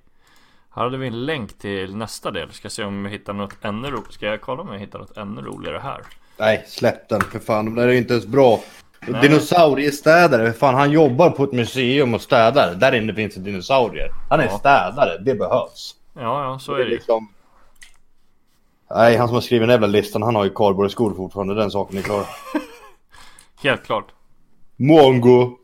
Här 0.76 0.84
hade 0.84 0.98
vi 0.98 1.08
en 1.08 1.26
länk 1.26 1.58
till 1.58 1.96
nästa 1.96 2.32
del. 2.32 2.52
Ska 2.52 2.70
se 2.70 2.84
om 2.84 3.06
jag 3.06 3.12
hittar 3.12 3.34
något 3.34 3.54
ännu 3.62 3.88
roligare. 3.88 4.12
Ska 4.12 4.26
jag 4.26 4.42
kolla 4.42 4.62
om 4.62 4.68
jag 4.74 4.80
hittar 4.80 5.00
något 5.00 5.18
ännu 5.18 5.42
roligare 5.42 5.80
här? 5.84 6.02
Nej, 6.38 6.64
släpp 6.68 7.10
den 7.10 7.22
för 7.22 7.40
fan. 7.40 7.66
De 7.66 7.76
där 7.76 7.88
är 7.88 7.92
ju 7.92 7.98
inte 7.98 8.14
ens 8.14 8.28
bra. 8.28 8.60
Dinosauriestädare, 9.22 10.52
för 10.52 10.60
fan 10.60 10.76
han 10.76 10.92
jobbar 10.92 11.30
på 11.30 11.44
ett 11.44 11.52
museum 11.52 12.14
och 12.14 12.22
städar. 12.22 12.76
Där 12.76 12.96
inne 12.96 13.14
finns 13.14 13.36
det 13.36 13.42
dinosaurier. 13.42 14.12
Han 14.30 14.40
är 14.40 14.46
Ja. 14.46 14.58
städare, 14.58 15.18
det 15.18 15.36
behövs. 15.36 15.96
Ja, 16.14 16.44
ja, 16.44 16.60
så 16.60 16.72
Det 16.76 16.82
är 16.82 16.86
det 16.86 16.90
ju. 16.92 16.96
liksom... 16.96 17.30
Nej, 18.90 19.18
han 19.18 19.28
som 19.28 19.34
har 19.34 19.42
skrivit 19.42 19.62
den 19.62 19.70
jävla 19.70 19.88
listan, 19.88 20.24
han 20.24 20.36
har 20.36 20.44
ju 20.44 20.50
kardborreskor 20.50 21.14
fortfarande. 21.14 21.56
Den 21.56 21.72
saken 21.72 21.98
är 21.98 22.02
klar. 22.02 22.26
Helt 23.64 23.84
klart. 23.84 24.14
Mongo. 24.76 25.58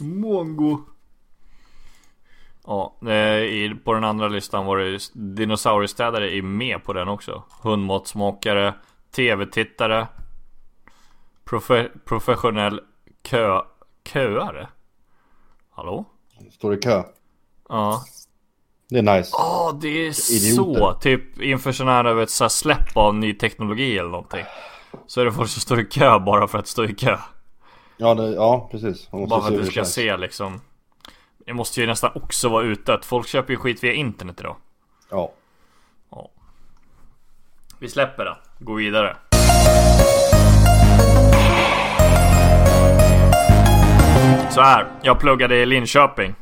Mongo. 0.00 0.78
Ja, 2.66 2.96
eh, 3.06 3.42
i, 3.42 3.80
på 3.84 3.94
den 3.94 4.04
andra 4.04 4.28
listan 4.28 4.66
var 4.66 4.78
det 4.78 5.00
dinosauriestädare 5.14 6.36
är 6.36 6.42
med 6.42 6.84
på 6.84 6.92
den 6.92 7.08
också. 7.08 7.42
Hundmatsmakare, 7.62 8.74
tv-tittare, 9.10 10.06
profe, 11.44 11.88
professionell 12.04 12.80
kö, 13.22 13.60
köare. 14.04 14.68
Hallå? 15.70 16.04
Står 16.52 16.74
i 16.74 16.76
kö. 16.76 17.02
Ja. 17.68 18.02
Det 18.88 18.98
är 18.98 19.02
nice. 19.02 19.30
Ja, 19.32 19.78
det 19.80 19.88
är 19.88 20.32
Idioter. 20.32 20.80
så. 20.80 20.92
Typ 20.92 21.40
inför 21.40 21.72
sån 21.72 21.88
här, 21.88 22.14
vet, 22.14 22.30
så 22.30 22.44
här 22.44 22.48
släpp 22.48 22.96
av 22.96 23.14
ny 23.14 23.34
teknologi 23.34 23.98
eller 23.98 24.10
någonting. 24.10 24.44
Så 25.06 25.20
är 25.20 25.24
det 25.24 25.32
folk 25.32 25.50
som 25.50 25.60
står 25.60 25.80
i 25.80 25.84
kö 25.84 26.18
bara 26.18 26.48
för 26.48 26.58
att 26.58 26.66
stå 26.66 26.84
i 26.84 26.94
kö. 26.94 27.18
Ja, 27.96 28.14
det, 28.14 28.34
ja 28.34 28.68
precis. 28.70 29.10
Bara 29.10 29.40
för 29.40 29.48
att 29.48 29.54
du 29.54 29.62
det 29.62 29.70
ska 29.70 29.84
se 29.84 30.16
liksom. 30.16 30.60
Det 31.46 31.52
måste 31.52 31.80
ju 31.80 31.86
nästan 31.86 32.10
också 32.14 32.48
vara 32.48 32.64
utdött. 32.64 33.04
Folk 33.04 33.28
köper 33.28 33.52
ju 33.52 33.58
skit 33.58 33.84
via 33.84 33.92
internet 33.92 34.40
idag. 34.40 34.56
Ja. 35.10 35.32
Ja. 36.10 36.30
Vi 37.78 37.88
släpper 37.88 38.24
den. 38.24 38.36
Går 38.58 38.74
vidare. 38.76 39.16
Så 44.50 44.60
här. 44.60 44.86
Jag 45.02 45.20
pluggade 45.20 45.56
i 45.56 45.66
Linköping. 45.66 46.34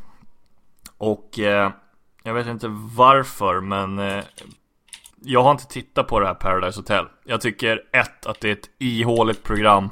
Och 0.99 1.39
eh, 1.39 1.71
jag 2.27 2.35
vet 2.35 2.47
inte 2.47 2.67
varför 2.97 3.61
men 3.61 3.99
eh, 3.99 4.25
jag 5.23 5.43
har 5.43 5.51
inte 5.51 5.67
tittat 5.67 6.09
på 6.09 6.21
det 6.21 6.27
här 6.27 6.35
Paradise 6.35 6.79
Hotel. 6.79 7.07
Jag 7.25 7.41
tycker 7.41 7.83
ett, 7.93 8.27
att 8.27 8.41
det 8.41 8.49
är 8.49 8.53
ett 8.53 8.71
ihåligt 8.79 9.43
program. 9.43 9.91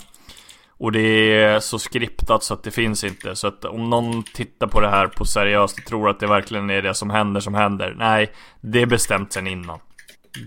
Och 0.68 0.92
det 0.92 1.00
är 1.42 1.60
så 1.60 1.78
skriptat 1.78 2.42
så 2.42 2.54
att 2.54 2.62
det 2.62 2.70
finns 2.70 3.04
inte. 3.04 3.36
Så 3.36 3.46
att 3.46 3.64
om 3.64 3.90
någon 3.90 4.22
tittar 4.22 4.66
på 4.66 4.80
det 4.80 4.88
här 4.88 5.06
på 5.06 5.24
seriöst 5.24 5.78
och 5.78 5.84
tror 5.84 6.10
att 6.10 6.20
det 6.20 6.26
verkligen 6.26 6.70
är 6.70 6.82
det 6.82 6.94
som 6.94 7.10
händer 7.10 7.40
som 7.40 7.54
händer. 7.54 7.94
Nej, 7.98 8.32
det 8.60 8.82
är 8.82 8.86
bestämt 8.86 9.32
sen 9.32 9.46
innan. 9.46 9.78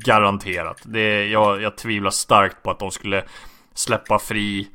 Garanterat. 0.05 0.81
Det 0.85 0.99
är, 0.99 1.25
jag, 1.25 1.61
jag 1.61 1.77
tvivlar 1.77 2.09
starkt 2.09 2.63
på 2.63 2.71
att 2.71 2.79
de 2.79 2.91
skulle 2.91 3.23
släppa 3.73 4.19
fri 4.19 4.67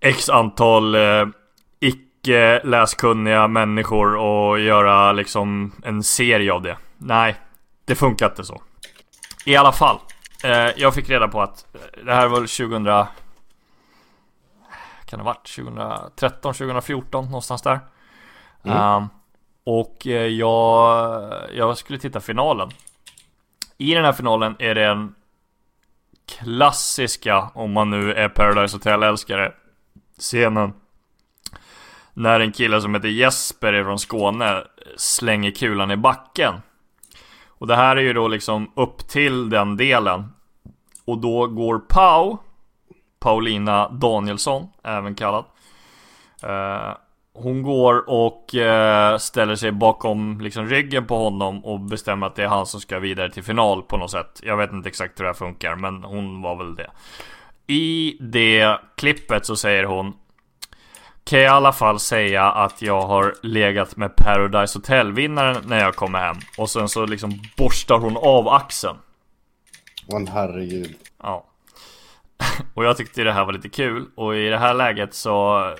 X 0.00 0.28
antal 0.28 0.94
eh, 0.94 1.26
icke 2.26 2.60
läskunniga 2.64 3.48
människor 3.48 4.16
och 4.16 4.60
göra 4.60 5.12
liksom 5.12 5.72
en 5.84 6.02
serie 6.02 6.52
av 6.52 6.62
det. 6.62 6.76
Nej, 6.98 7.36
det 7.84 7.94
funkar 7.94 8.26
inte 8.26 8.44
så. 8.44 8.62
I 9.44 9.56
alla 9.56 9.72
fall. 9.72 9.98
Eh, 10.44 10.70
jag 10.76 10.94
fick 10.94 11.10
reda 11.10 11.28
på 11.28 11.42
att 11.42 11.66
eh, 11.74 12.04
det 12.04 12.14
här 12.14 12.28
var 12.28 12.36
2000 12.36 12.84
Kan 15.04 15.18
det 15.18 15.24
varit 15.24 15.56
2013, 15.56 16.54
2014 16.54 17.24
någonstans 17.24 17.62
där. 17.62 17.80
Mm. 18.64 18.78
Um, 18.78 19.08
och 19.64 20.06
eh, 20.06 20.26
jag, 20.26 21.32
jag 21.54 21.78
skulle 21.78 21.98
titta 21.98 22.20
finalen. 22.20 22.70
I 23.78 23.94
den 23.94 24.04
här 24.04 24.12
finalen 24.12 24.56
är 24.58 24.74
det 24.74 24.84
en 24.84 25.14
klassiska, 26.26 27.50
om 27.54 27.72
man 27.72 27.90
nu 27.90 28.12
är 28.12 28.28
Paradise 28.28 28.76
Hotel-älskare, 28.76 29.52
scenen. 30.18 30.72
När 32.18 32.40
en 32.40 32.52
kille 32.52 32.80
som 32.80 32.94
heter 32.94 33.08
Jesper 33.08 33.84
från 33.84 33.98
Skåne 33.98 34.64
slänger 34.96 35.50
kulan 35.50 35.90
i 35.90 35.96
backen. 35.96 36.54
Och 37.48 37.66
det 37.66 37.76
här 37.76 37.96
är 37.96 38.00
ju 38.00 38.12
då 38.12 38.28
liksom 38.28 38.72
upp 38.76 39.08
till 39.08 39.50
den 39.50 39.76
delen. 39.76 40.24
Och 41.04 41.18
då 41.18 41.46
går 41.46 41.78
Pau, 41.78 42.36
Paulina 43.18 43.88
Danielsson, 43.88 44.68
även 44.84 45.14
kallad. 45.14 45.44
Eh, 46.42 46.96
hon 47.32 47.62
går 47.62 48.10
och 48.10 48.54
eh, 48.54 49.18
ställer 49.18 49.56
sig 49.56 49.72
bakom 49.72 50.40
liksom 50.40 50.66
ryggen 50.66 51.06
på 51.06 51.16
honom 51.16 51.64
och 51.64 51.80
bestämmer 51.80 52.26
att 52.26 52.34
det 52.34 52.44
är 52.44 52.48
han 52.48 52.66
som 52.66 52.80
ska 52.80 52.98
vidare 52.98 53.30
till 53.30 53.44
final 53.44 53.82
på 53.82 53.96
något 53.96 54.10
sätt. 54.10 54.40
Jag 54.42 54.56
vet 54.56 54.72
inte 54.72 54.88
exakt 54.88 55.20
hur 55.20 55.24
det 55.24 55.28
här 55.28 55.34
funkar, 55.34 55.74
men 55.74 56.04
hon 56.04 56.42
var 56.42 56.56
väl 56.56 56.74
det. 56.74 56.90
I 57.66 58.16
det 58.20 58.78
klippet 58.96 59.46
så 59.46 59.56
säger 59.56 59.84
hon 59.84 60.14
kan 61.26 61.38
jag 61.38 61.46
i 61.46 61.48
alla 61.48 61.72
fall 61.72 62.00
säga 62.00 62.44
att 62.44 62.82
jag 62.82 63.02
har 63.02 63.34
legat 63.42 63.96
med 63.96 64.16
Paradise 64.16 64.78
Hotel-vinnaren 64.78 65.62
när 65.66 65.80
jag 65.80 65.94
kommer 65.96 66.18
hem. 66.18 66.36
Och 66.58 66.70
sen 66.70 66.88
så 66.88 67.06
liksom 67.06 67.40
borstar 67.56 67.98
hon 67.98 68.16
av 68.16 68.48
axeln. 68.48 68.98
Åh 70.06 70.22
herregud. 70.32 70.94
Ja. 71.22 71.46
Och 72.74 72.84
jag 72.84 72.96
tyckte 72.96 73.24
det 73.24 73.32
här 73.32 73.44
var 73.44 73.52
lite 73.52 73.68
kul. 73.68 74.06
Och 74.14 74.36
i 74.36 74.48
det 74.48 74.58
här 74.58 74.74
läget 74.74 75.14
så... 75.14 75.72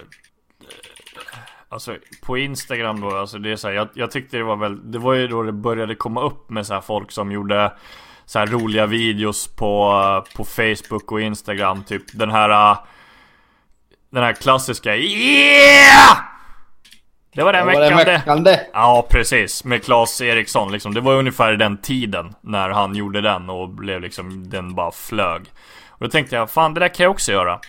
Alltså 1.68 1.96
på 2.26 2.38
Instagram 2.38 3.00
då, 3.00 3.16
alltså 3.16 3.38
det 3.38 3.52
är 3.52 3.56
så 3.56 3.68
här, 3.68 3.74
jag, 3.74 3.88
jag 3.94 4.10
tyckte 4.10 4.36
det 4.36 4.44
var 4.44 4.56
väl... 4.56 4.92
Det 4.92 4.98
var 4.98 5.14
ju 5.14 5.28
då 5.28 5.42
det 5.42 5.52
började 5.52 5.94
komma 5.94 6.22
upp 6.22 6.50
med 6.50 6.66
så 6.66 6.74
här 6.74 6.80
folk 6.80 7.12
som 7.12 7.32
gjorde 7.32 7.72
så 8.24 8.38
här 8.38 8.46
roliga 8.46 8.86
videos 8.86 9.48
på, 9.56 10.24
på 10.36 10.44
Facebook 10.44 11.12
och 11.12 11.20
Instagram. 11.20 11.84
Typ 11.84 12.02
den 12.12 12.30
här... 12.30 12.76
Den 14.10 14.22
här 14.22 14.32
klassiska 14.32 14.96
Yeah! 14.96 16.18
Det 17.34 17.42
var 17.42 17.52
den 17.52 17.66
Det 17.66 17.72
var 17.74 17.80
den 17.80 17.96
veckande. 17.96 18.12
veckande. 18.12 18.60
Ja, 18.72 19.06
precis. 19.10 19.64
Med 19.64 19.84
Claes 19.84 20.20
Eriksson 20.20 20.72
liksom. 20.72 20.94
Det 20.94 21.00
var 21.00 21.14
ungefär 21.14 21.52
den 21.52 21.76
tiden 21.78 22.34
när 22.40 22.70
han 22.70 22.94
gjorde 22.94 23.20
den 23.20 23.50
och 23.50 23.68
blev 23.68 24.00
liksom, 24.00 24.50
den 24.50 24.74
bara 24.74 24.90
flög. 24.90 25.42
Och 25.88 26.04
då 26.04 26.08
tänkte 26.08 26.36
jag, 26.36 26.50
fan 26.50 26.74
det 26.74 26.80
där 26.80 26.88
kan 26.88 27.04
jag 27.04 27.10
också 27.10 27.32
göra. 27.32 27.60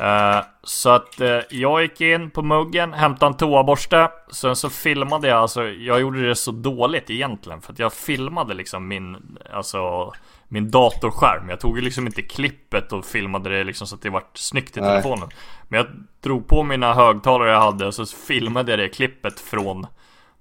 Eh, 0.00 0.44
så 0.62 0.90
att 0.90 1.20
eh, 1.20 1.38
jag 1.50 1.82
gick 1.82 2.00
in 2.00 2.30
på 2.30 2.42
muggen, 2.42 2.92
hämtade 2.92 3.30
en 3.32 3.36
toaborste. 3.36 4.08
Sen 4.32 4.56
så 4.56 4.70
filmade 4.70 5.28
jag, 5.28 5.38
alltså 5.38 5.68
jag 5.68 6.00
gjorde 6.00 6.28
det 6.28 6.36
så 6.36 6.50
dåligt 6.50 7.10
egentligen. 7.10 7.60
För 7.60 7.72
att 7.72 7.78
jag 7.78 7.92
filmade 7.92 8.54
liksom 8.54 8.88
min, 8.88 9.38
alltså 9.52 10.12
min 10.52 10.70
datorskärm. 10.70 11.48
Jag 11.48 11.60
tog 11.60 11.76
ju 11.76 11.82
liksom 11.82 12.06
inte 12.06 12.22
klippet 12.22 12.92
och 12.92 13.04
filmade 13.04 13.50
det 13.50 13.64
liksom 13.64 13.86
så 13.86 13.94
att 13.94 14.02
det 14.02 14.10
vart 14.10 14.38
snyggt 14.38 14.76
i 14.76 14.80
Nej. 14.80 14.90
telefonen. 14.90 15.28
Men 15.68 15.76
jag 15.76 15.86
drog 16.20 16.48
på 16.48 16.62
mina 16.62 16.94
högtalare 16.94 17.50
jag 17.50 17.60
hade 17.60 17.86
och 17.86 17.94
så 17.94 18.06
filmade 18.06 18.72
jag 18.72 18.78
det 18.78 18.88
klippet 18.88 19.40
från, 19.40 19.86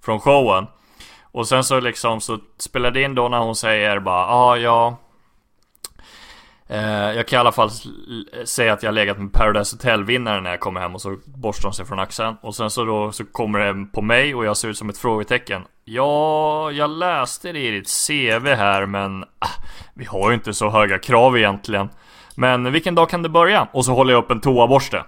från 0.02 0.20
showen. 0.20 0.68
Och 1.32 1.48
sen 1.48 1.64
så 1.64 1.80
liksom 1.80 2.22
så 2.22 2.40
spelade 2.58 3.02
in 3.02 3.16
då 3.16 3.30
när 3.30 3.40
hon 3.40 3.56
säger 3.56 4.00
bara 4.00 4.28
ah, 4.28 4.58
ja 4.58 4.98
Jag 7.16 7.28
kan 7.28 7.38
i 7.38 7.40
alla 7.40 7.52
fall 7.52 7.70
säga 8.46 8.74
att 8.74 8.84
jag 8.84 8.88
har 8.88 8.94
legat 8.94 9.20
med 9.20 9.34
Paradise 9.34 9.76
Hotel-vinnaren 9.76 10.44
när 10.44 10.50
jag 10.50 10.60
kommer 10.60 10.82
hem 10.82 10.96
och 10.96 11.02
så 11.02 11.18
borstar 11.26 11.64
hon 11.64 11.74
sig 11.74 11.86
från 11.86 12.00
axeln. 12.00 12.36
Och 12.42 12.56
sen 12.56 12.70
så 12.70 12.84
då 12.86 13.12
så 13.12 13.26
kommer 13.26 13.60
det 13.60 13.86
på 13.86 14.02
mig 14.02 14.36
och 14.36 14.46
jag 14.46 14.58
ser 14.58 14.68
ut 14.68 14.78
som 14.78 14.90
ett 14.90 14.98
frågetecken. 14.98 15.62
Ja, 15.86 16.72
jag 16.72 16.90
läste 16.90 17.52
det 17.52 17.60
i 17.60 17.72
ditt 17.72 17.90
CV 18.08 18.48
här 18.48 18.86
men 18.86 19.24
ah, 19.24 19.48
vi 19.94 20.06
har 20.06 20.30
ju 20.30 20.36
inte 20.36 20.54
så 20.54 20.70
höga 20.70 21.00
krav 21.00 21.38
egentligen. 21.38 21.90
Men 22.36 22.72
vilken 22.72 22.96
dag 22.96 23.10
kan 23.10 23.24
det 23.24 23.30
börja? 23.30 23.68
Och 23.72 23.86
så 23.86 23.94
håller 23.94 24.14
jag 24.14 24.24
upp 24.24 24.32
en 24.32 24.42
toaborste. 24.42 25.04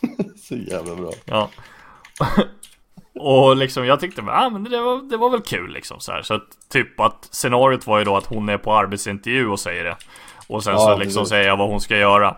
Så 0.48 0.54
jävla 0.54 0.94
bra. 0.94 1.12
Ja. 1.24 1.50
Och 3.20 3.56
liksom 3.56 3.86
jag 3.86 4.00
tyckte, 4.00 4.22
ah, 4.22 4.50
men 4.50 4.64
det 4.64 4.80
var, 4.80 5.10
det 5.10 5.16
var 5.16 5.30
väl 5.30 5.40
kul 5.40 5.72
liksom 5.72 6.00
så 6.00 6.12
här. 6.12 6.22
Så 6.22 6.34
att 6.34 6.42
typ 6.72 7.00
att 7.00 7.28
scenariot 7.30 7.86
var 7.86 7.98
ju 7.98 8.04
då 8.04 8.16
att 8.16 8.26
hon 8.26 8.48
är 8.48 8.58
på 8.58 8.74
arbetsintervju 8.74 9.48
och 9.48 9.60
säger 9.60 9.84
det. 9.84 9.96
Och 10.46 10.64
sen 10.64 10.72
Ja, 10.72 10.78
så 10.78 10.96
liksom 10.96 11.26
säger 11.26 11.46
jag 11.46 11.56
vad 11.56 11.68
hon 11.68 11.80
ska 11.80 11.96
göra. 11.96 12.28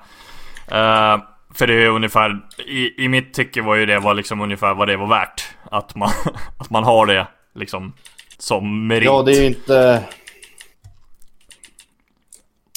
Eh, 0.70 1.18
för 1.54 1.66
det 1.66 1.74
är 1.74 1.88
ungefär, 1.88 2.40
i, 2.66 3.04
i 3.04 3.08
mitt 3.08 3.34
tycke 3.34 3.62
var 3.62 3.74
ju 3.74 3.86
det 3.86 3.98
var 3.98 4.14
liksom 4.14 4.40
ungefär 4.40 4.74
vad 4.74 4.88
det 4.88 4.96
var 4.96 5.06
värt. 5.06 5.48
Att 5.70 5.94
man, 5.94 6.10
att 6.58 6.70
man 6.70 6.84
har 6.84 7.06
det 7.06 7.26
liksom 7.54 7.92
som 8.38 8.86
merit. 8.86 9.04
Ja, 9.04 9.22
det 9.22 9.32
är 9.32 9.40
ju 9.40 9.46
inte... 9.46 10.04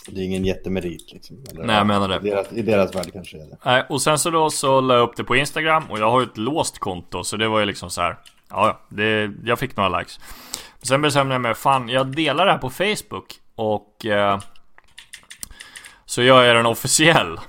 Det 0.07 0.21
är 0.21 0.25
ingen 0.25 0.45
jättemerit 0.45 1.11
liksom. 1.13 1.43
Eller, 1.51 1.63
Nej, 1.63 1.75
jag 1.75 1.87
menar 1.87 2.07
det. 2.07 2.15
I 2.15 2.29
deras, 2.29 2.51
I 2.51 2.61
deras 2.61 2.95
värld 2.95 3.13
kanske 3.13 3.37
är 3.37 3.41
det. 3.41 3.57
Nej, 3.65 3.85
och 3.89 4.01
sen 4.01 4.19
så 4.19 4.29
då 4.29 4.49
så 4.49 4.81
la 4.81 4.93
jag 4.93 5.03
upp 5.09 5.15
det 5.15 5.23
på 5.23 5.35
Instagram 5.35 5.83
och 5.89 5.99
jag 5.99 6.11
har 6.11 6.19
ju 6.21 6.25
ett 6.25 6.37
låst 6.37 6.79
konto 6.79 7.23
så 7.23 7.37
det 7.37 7.47
var 7.47 7.59
ju 7.59 7.65
liksom 7.65 7.89
så 7.89 8.01
här. 8.01 8.17
Ja, 8.49 8.67
ja, 8.67 8.79
det, 8.89 9.31
jag 9.43 9.59
fick 9.59 9.77
några 9.77 9.99
likes. 9.99 10.19
Sen 10.81 11.01
bestämde 11.01 11.35
jag 11.35 11.41
mig, 11.41 11.53
fan 11.55 11.89
jag 11.89 12.07
delar 12.07 12.45
det 12.45 12.51
här 12.51 12.59
på 12.59 12.69
Facebook 12.69 13.39
och 13.55 14.05
eh, 14.05 14.39
så 16.11 16.21
gör 16.21 16.43
jag 16.43 16.55
den 16.55 16.65
officiell. 16.65 17.39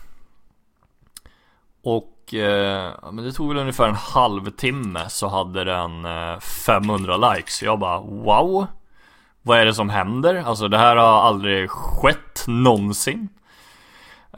Och 1.85 2.35
eh, 2.35 2.92
men 3.12 3.25
det 3.25 3.33
tog 3.33 3.48
väl 3.48 3.59
ungefär 3.59 3.88
en 3.88 3.94
halvtimme 3.94 5.09
så 5.09 5.29
hade 5.29 5.64
den 5.64 6.05
eh, 6.05 6.40
500 6.40 7.16
likes. 7.16 7.62
Jag 7.62 7.79
bara 7.79 8.01
wow. 8.01 8.66
Vad 9.42 9.59
är 9.59 9.64
det 9.64 9.75
som 9.75 9.90
händer? 9.90 10.42
Alltså 10.46 10.68
det 10.68 10.79
här 10.79 10.96
har 10.96 11.22
aldrig 11.22 11.70
skett 11.70 12.44
någonsin. 12.46 13.29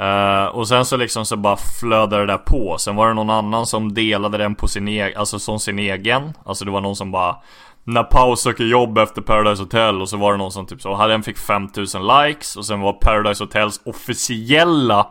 Uh, 0.00 0.44
och 0.44 0.68
sen 0.68 0.84
så 0.84 0.96
liksom 0.96 1.26
så 1.26 1.36
bara 1.36 1.56
flödade 1.80 2.26
det 2.26 2.32
där 2.32 2.38
på. 2.38 2.76
Sen 2.78 2.96
var 2.96 3.08
det 3.08 3.14
någon 3.14 3.30
annan 3.30 3.66
som 3.66 3.94
delade 3.94 4.38
den 4.38 4.54
på 4.54 4.68
sin 4.68 4.88
egen, 4.88 5.18
alltså 5.18 5.38
som 5.38 5.60
sin 5.60 5.78
egen. 5.78 6.32
Alltså 6.44 6.64
det 6.64 6.70
var 6.70 6.80
någon 6.80 6.96
som 6.96 7.10
bara 7.10 7.36
när 7.84 8.02
Pau 8.02 8.36
söker 8.36 8.64
jobb 8.64 8.98
efter 8.98 9.22
Paradise 9.22 9.62
Hotel 9.62 10.00
och 10.00 10.08
så 10.08 10.16
var 10.16 10.32
det 10.32 10.38
någon 10.38 10.52
som 10.52 10.66
typ 10.66 10.82
så, 10.82 10.94
hade 10.94 11.12
den 11.12 11.22
fick 11.22 11.38
5000 11.38 12.06
likes 12.06 12.56
och 12.56 12.66
sen 12.66 12.80
var 12.80 12.92
Paradise 12.92 13.44
Hotels 13.44 13.80
officiella 13.84 15.06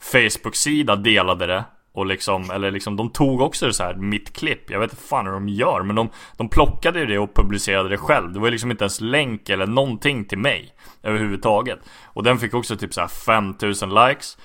Facebook-sida 0.00 0.96
delade 0.96 1.46
det. 1.46 1.64
Och 1.92 2.06
liksom, 2.06 2.50
eller 2.50 2.70
liksom 2.70 2.96
de 2.96 3.10
tog 3.10 3.40
också 3.40 3.72
så 3.72 3.82
här 3.82 3.94
mitt 3.94 4.32
klipp. 4.32 4.70
Jag 4.70 4.80
vet 4.80 4.92
inte 4.92 5.02
fan 5.02 5.26
hur 5.26 5.32
de 5.32 5.48
gör 5.48 5.82
men 5.82 5.96
de, 5.96 6.08
de 6.36 6.48
plockade 6.48 7.00
ju 7.00 7.06
det 7.06 7.18
och 7.18 7.34
publicerade 7.34 7.88
det 7.88 7.98
själv. 7.98 8.32
Det 8.32 8.38
var 8.38 8.46
ju 8.46 8.50
liksom 8.50 8.70
inte 8.70 8.84
ens 8.84 9.00
länk 9.00 9.48
eller 9.48 9.66
någonting 9.66 10.24
till 10.24 10.38
mig. 10.38 10.74
Överhuvudtaget. 11.02 11.78
Och 12.04 12.22
den 12.22 12.38
fick 12.38 12.54
också 12.54 12.76
typ 12.76 12.94
så 12.94 13.00
här 13.00 13.08
5000 13.08 13.94
likes. 13.94 14.38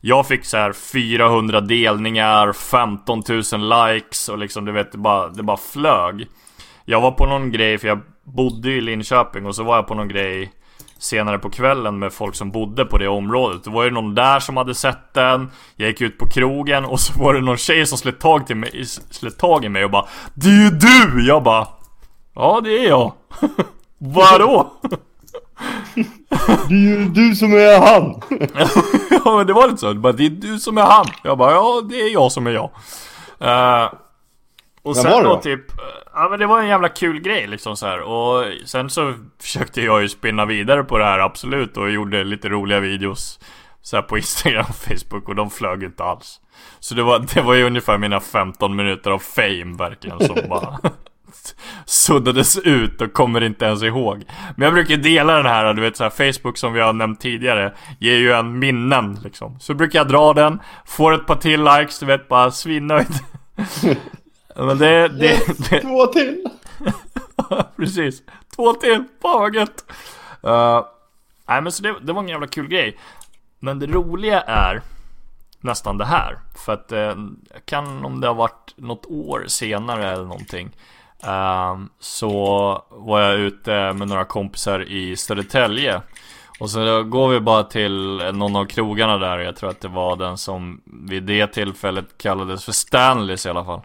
Jag 0.00 0.28
fick 0.28 0.44
så 0.44 0.56
här 0.56 0.72
400 0.72 1.60
delningar, 1.60 2.52
15 2.52 3.22
000 3.28 3.38
likes 3.86 4.28
och 4.28 4.38
liksom 4.38 4.64
du 4.64 4.72
vet 4.72 4.92
det 4.92 4.98
bara, 4.98 5.28
det 5.28 5.42
bara 5.42 5.56
flög. 5.56 6.26
Jag 6.92 7.00
var 7.00 7.10
på 7.10 7.26
någon 7.26 7.52
grej, 7.52 7.78
för 7.78 7.88
jag 7.88 8.00
bodde 8.24 8.70
ju 8.70 8.76
i 8.76 8.80
Linköping 8.80 9.46
och 9.46 9.54
så 9.54 9.62
var 9.62 9.76
jag 9.76 9.86
på 9.86 9.94
någon 9.94 10.08
grej 10.08 10.52
senare 10.98 11.38
på 11.38 11.50
kvällen 11.50 11.98
med 11.98 12.12
folk 12.12 12.34
som 12.34 12.50
bodde 12.50 12.84
på 12.84 12.98
det 12.98 13.08
området. 13.08 13.64
Det 13.64 13.70
var 13.70 13.84
ju 13.84 13.90
någon 13.90 14.14
där 14.14 14.40
som 14.40 14.56
hade 14.56 14.74
sett 14.74 15.14
den. 15.14 15.50
Jag 15.76 15.88
gick 15.88 16.00
ut 16.00 16.18
på 16.18 16.26
krogen 16.26 16.84
och 16.84 17.00
så 17.00 17.22
var 17.22 17.34
det 17.34 17.40
någon 17.40 17.56
tjej 17.56 17.86
som 17.86 17.98
slet 17.98 18.20
tag, 18.20 18.46
till 18.46 18.56
mig, 18.56 18.84
slet 19.10 19.38
tag 19.38 19.64
i 19.64 19.68
mig 19.68 19.84
och 19.84 19.90
bara 19.90 20.06
Det 20.34 20.48
är 20.48 20.64
ju 20.64 20.70
du! 20.70 21.26
Jag 21.26 21.42
bara 21.42 21.68
Ja 22.34 22.60
det 22.64 22.84
är 22.84 22.88
jag. 22.88 23.12
Vadå? 23.98 24.72
Det 26.68 26.74
är 26.74 26.98
ju 26.98 27.08
du 27.08 27.34
som 27.34 27.52
är 27.52 27.78
han! 27.78 28.22
ja 29.24 29.36
men 29.36 29.46
det 29.46 29.52
var 29.52 29.66
lite 29.68 29.80
så. 29.80 29.92
Det 29.92 29.98
bara, 29.98 30.12
det 30.12 30.26
är 30.26 30.30
du 30.30 30.58
som 30.58 30.78
är 30.78 30.82
han. 30.82 31.06
Jag 31.24 31.38
bara 31.38 31.52
ja 31.52 31.82
det 31.88 32.00
är 32.00 32.12
jag 32.12 32.32
som 32.32 32.46
är 32.46 32.50
jag. 32.50 32.70
Eh, 33.40 33.90
och 34.82 34.96
sen 34.96 35.10
var 35.10 35.22
det 35.22 35.28
då 35.28 35.34
då? 35.34 35.40
typ 35.40 35.70
eh, 35.70 36.02
Ja 36.14 36.28
men 36.30 36.38
det 36.38 36.46
var 36.46 36.60
en 36.60 36.68
jävla 36.68 36.88
kul 36.88 37.20
grej 37.20 37.46
liksom 37.46 37.76
så 37.76 37.86
här. 37.86 38.00
Och 38.00 38.44
sen 38.64 38.90
så 38.90 39.14
försökte 39.40 39.82
jag 39.82 40.02
ju 40.02 40.08
spinna 40.08 40.44
vidare 40.44 40.84
på 40.84 40.98
det 40.98 41.04
här 41.04 41.18
absolut 41.18 41.76
och 41.76 41.90
gjorde 41.90 42.24
lite 42.24 42.48
roliga 42.48 42.80
videos 42.80 43.40
så 43.82 43.96
här 43.96 44.02
på 44.02 44.16
Instagram 44.18 44.66
och 44.68 44.76
Facebook 44.76 45.28
och 45.28 45.34
de 45.34 45.50
flög 45.50 45.82
inte 45.82 46.04
alls. 46.04 46.40
Så 46.80 46.94
det 46.94 47.02
var, 47.02 47.18
det 47.34 47.42
var 47.42 47.54
ju 47.54 47.64
ungefär 47.64 47.98
mina 47.98 48.20
15 48.20 48.76
minuter 48.76 49.10
av 49.10 49.18
fame 49.18 49.76
verkligen 49.78 50.20
som 50.20 50.36
bara 50.48 50.78
suddades 51.86 52.58
ut 52.58 53.00
och 53.00 53.12
kommer 53.12 53.40
inte 53.40 53.64
ens 53.64 53.82
ihåg. 53.82 54.24
Men 54.56 54.64
jag 54.64 54.74
brukar 54.74 54.96
dela 54.96 55.36
den 55.36 55.46
här, 55.46 55.74
du 55.74 55.82
vet 55.82 55.96
så 55.96 56.04
här, 56.04 56.32
Facebook 56.32 56.58
som 56.58 56.72
vi 56.72 56.80
har 56.80 56.92
nämnt 56.92 57.20
tidigare 57.20 57.74
ger 57.98 58.16
ju 58.16 58.32
en 58.32 58.58
minnen 58.58 59.18
liksom. 59.24 59.60
Så 59.60 59.74
brukar 59.74 59.98
jag 59.98 60.08
dra 60.08 60.32
den, 60.32 60.60
får 60.86 61.14
ett 61.14 61.26
par 61.26 61.36
till 61.36 61.64
likes, 61.64 61.98
du 61.98 62.06
vet 62.06 62.28
bara 62.28 62.50
svinnöjd. 62.50 63.06
Men 64.56 64.78
det, 64.78 65.08
det, 65.08 65.24
Yes, 65.24 65.58
det, 65.70 65.80
Två 65.80 66.06
till! 66.06 66.44
Precis. 67.76 68.22
Två 68.56 68.72
till. 68.72 69.04
Fan 69.22 69.40
vad 69.40 69.54
gött. 69.54 69.84
Uh, 70.46 70.84
nej 71.48 71.62
men 71.62 71.72
så 71.72 71.82
det, 71.82 71.94
det 72.02 72.12
var 72.12 72.22
en 72.22 72.28
jävla 72.28 72.46
kul 72.46 72.68
grej. 72.68 72.98
Men 73.58 73.78
det 73.78 73.86
roliga 73.86 74.40
är 74.40 74.82
nästan 75.60 75.98
det 75.98 76.04
här. 76.04 76.38
För 76.64 76.72
att 76.72 76.92
uh, 76.92 77.28
kan 77.64 78.04
om 78.04 78.20
det 78.20 78.26
har 78.26 78.34
varit 78.34 78.74
något 78.76 79.06
år 79.06 79.44
senare 79.46 80.10
eller 80.10 80.24
någonting. 80.24 80.70
Uh, 81.26 81.84
så 81.98 82.84
var 82.90 83.20
jag 83.20 83.38
ute 83.38 83.92
med 83.92 84.08
några 84.08 84.24
kompisar 84.24 84.80
i 84.80 85.16
Södertälje. 85.16 86.02
Och 86.60 86.70
så 86.70 87.02
går 87.02 87.28
vi 87.28 87.40
bara 87.40 87.62
till 87.62 88.16
någon 88.32 88.56
av 88.56 88.64
krogarna 88.64 89.18
där. 89.18 89.38
Jag 89.38 89.56
tror 89.56 89.70
att 89.70 89.80
det 89.80 89.88
var 89.88 90.16
den 90.16 90.38
som 90.38 90.80
vid 90.84 91.22
det 91.22 91.46
tillfället 91.46 92.18
kallades 92.18 92.64
för 92.64 92.72
Stanleys 92.72 93.46
i 93.46 93.48
alla 93.48 93.64
fall. 93.64 93.80